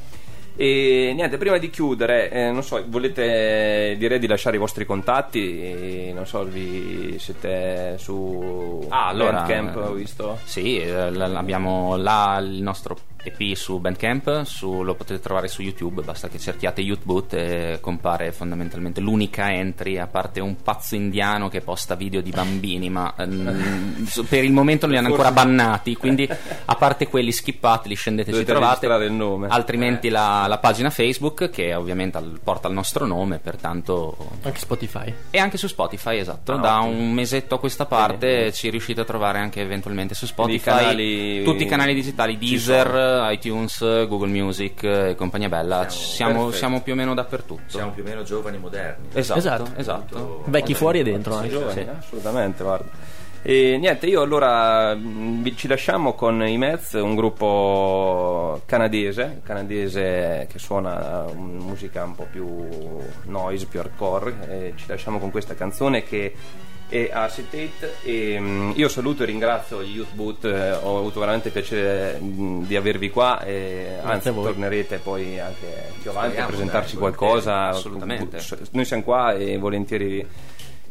E 0.61 1.13
niente, 1.15 1.37
prima 1.39 1.57
di 1.57 1.71
chiudere, 1.71 2.31
eh, 2.33 2.51
non 2.51 2.65
so, 2.65 2.83
volete 2.89 3.95
direi 3.97 4.19
di 4.19 4.27
lasciare 4.27 4.57
i 4.57 4.59
vostri 4.59 4.85
contatti? 4.85 5.63
E, 6.09 6.13
non 6.13 6.27
so, 6.27 6.43
vi 6.43 7.17
siete 7.21 7.95
su 7.99 8.85
Ah, 8.89 9.07
allora, 9.07 9.43
Bandcamp, 9.43 9.77
eh, 9.77 9.79
ho 9.79 9.93
visto. 9.93 10.39
Sì, 10.43 10.81
eh, 10.81 11.13
l- 11.13 11.37
abbiamo 11.37 11.95
là 11.97 12.39
il 12.43 12.61
nostro 12.61 12.97
EP 13.23 13.55
su 13.55 13.79
Bandcamp, 13.81 14.43
su- 14.45 14.83
lo 14.83 14.95
potete 14.95 15.21
trovare 15.21 15.49
su 15.49 15.61
YouTube, 15.63 16.03
basta 16.03 16.29
che 16.29 16.39
cerchiate 16.39 16.81
Youth 16.81 17.03
Boot 17.05 17.35
e 17.35 17.79
compare 17.81 18.31
fondamentalmente 18.33 19.01
l'unica 19.01 19.53
entry, 19.53 19.99
a 19.99 20.07
parte 20.07 20.41
un 20.41 20.57
pazzo 20.63 20.95
indiano 20.95 21.49
che 21.49 21.61
posta 21.61 21.95
video 21.97 22.21
di 22.21 22.31
bambini, 22.31 22.89
ma 22.89 23.13
so- 24.07 24.23
per 24.25 24.45
il 24.45 24.53
momento 24.53 24.87
non 24.87 24.95
li 24.95 25.01
hanno 25.01 25.09
ancora 25.09 25.33
bannati, 25.33 25.97
quindi 25.97 26.29
a 26.65 26.75
parte 26.77 27.09
quelli 27.09 27.33
skippateli, 27.33 27.95
scendete 27.95 28.31
e 28.31 28.45
trovate. 28.45 28.87
il 28.87 29.13
nome. 29.13 29.49
Altrimenti 29.49 30.09
la, 30.09 30.47
la 30.47 30.59
pagina 30.59 30.89
Facebook, 30.91 31.51
che 31.51 31.75
ovviamente 31.75 32.17
al- 32.19 32.39
porta 32.43 32.69
il 32.69 32.75
nostro 32.75 33.05
nome, 33.05 33.39
pertanto 33.39 34.17
Anche 34.43 34.59
Spotify. 34.61 35.13
e 35.31 35.39
anche 35.39 35.57
su 35.59 35.67
Spotify, 35.67 36.19
esatto. 36.19 36.53
Ah, 36.53 36.57
da 36.59 36.81
ottimo. 36.83 36.99
un 37.01 37.13
mesetto 37.13 37.57
a 37.57 37.59
questa 37.59 37.85
parte 37.85 38.27
Bene. 38.27 38.53
ci 38.53 38.71
riuscite 38.71 39.01
a 39.01 39.05
trovare 39.05 39.39
anche 39.39 39.61
eventualmente 39.61 40.15
su 40.15 40.25
i 40.25 40.29
Spotify. 40.29 40.61
canali- 40.65 41.43
tutti 41.43 41.65
i 41.65 41.67
canali 41.67 41.95
digitali, 41.95 42.33
ci 42.35 42.39
Deezer, 42.39 42.87
iTunes, 43.31 43.79
Google 44.07 44.29
Music 44.29 44.83
e 44.83 45.15
compagnia 45.17 45.49
bella. 45.49 45.89
Siamo- 45.89 46.33
Siamo, 46.33 46.51
siamo 46.51 46.83
più 46.83 46.93
o 46.93 46.97
meno 46.97 47.15
dappertutto. 47.15 47.63
siamo 47.67 47.91
più 47.93 48.03
o 48.03 48.07
meno 48.07 48.23
giovani 48.23 48.59
moderni. 48.59 49.09
Esatto, 49.13 49.39
Esatto. 49.39 49.71
esatto. 49.77 50.43
Vecchi 50.47 50.75
fuori 50.75 51.01
e 51.01 51.03
dentro 51.05 51.33
Sì, 51.33 51.39
anche. 51.39 51.51
giovani, 51.51 51.73
Sì. 51.73 51.79
eh, 51.81 51.89
assolutamente, 51.99 52.63
guarda. 52.63 53.17
E 53.41 53.77
niente, 53.79 54.07
io 54.07 54.21
allora 54.21 54.95
vi- 54.97 55.57
ci 55.57 55.69
lasciamo 55.69 56.15
con 56.15 56.45
i 56.47 56.59
Mets, 56.59 56.95
un 56.95 57.15
gruppo 57.15 58.61
canadese, 58.67 59.41
canadese 59.45 60.47
che 60.51 60.59
suona 60.59 61.25
uh, 61.25 61.35
musica 61.35 62.03
un 62.05 62.15
po' 62.17 62.27
più 62.31 62.67
noise, 63.25 63.67
più 63.67 63.79
hardcore. 63.81 64.35
E 64.49 64.73
ci 64.77 64.87
lasciamo 64.89 65.19
con 65.19 65.31
questa 65.31 65.55
canzone 65.55 66.03
che 66.03 66.35
è 66.89 67.11
Acetate. 67.13 67.97
E, 68.03 68.39
mh, 68.39 68.73
io 68.77 68.89
saluto 68.89 69.23
e 69.23 69.27
ringrazio 69.27 69.83
gli 69.83 69.95
Youth 69.97 70.13
Boot, 70.13 70.45
eh, 70.45 70.73
ho 70.73 70.99
avuto 70.99 71.21
veramente 71.21 71.51
piacere 71.51 72.19
mh, 72.19 72.65
di 72.67 72.77
avervi 72.77 73.11
qua. 73.11 73.43
E, 73.43 73.99
anzi, 74.03 74.29
a 74.29 74.33
voi. 74.33 74.45
tornerete 74.45 74.99
poi 74.99 75.39
anche 75.39 75.93
più 76.01 76.11
avanti 76.11 76.27
a 76.29 76.31
Speriamo, 76.31 76.49
presentarci 76.49 76.91
dai, 76.93 76.99
qualcosa. 77.01 77.67
assolutamente. 77.69 78.39
Noi 78.73 78.85
siamo 78.85 79.03
qua 79.03 79.35
e 79.35 79.59
volentieri 79.59 80.27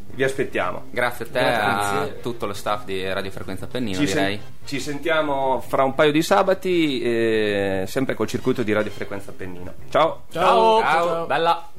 vi 0.09 0.23
aspettiamo. 0.23 0.85
Grazie 0.89 1.25
a 1.25 1.27
te, 1.27 1.39
Grazie. 1.39 1.97
a 1.99 2.07
tutto 2.21 2.45
lo 2.47 2.53
staff 2.53 2.85
di 2.85 3.05
Radio 3.11 3.29
Frequenza 3.29 3.65
Appennino, 3.65 3.97
Ci, 3.99 4.07
sen- 4.07 4.17
direi. 4.17 4.39
ci 4.65 4.79
sentiamo 4.79 5.59
fra 5.67 5.83
un 5.83 5.93
paio 5.93 6.11
di 6.11 6.21
sabati, 6.23 7.01
eh, 7.01 7.83
sempre 7.87 8.15
col 8.15 8.25
circuito 8.27 8.63
di 8.63 8.73
Radio 8.73 8.89
Frequenza 8.91 9.29
Appennino. 9.31 9.73
Ciao! 9.89 10.23
Ciao. 10.31 10.79
Ciao, 10.81 11.25
bella. 11.25 11.69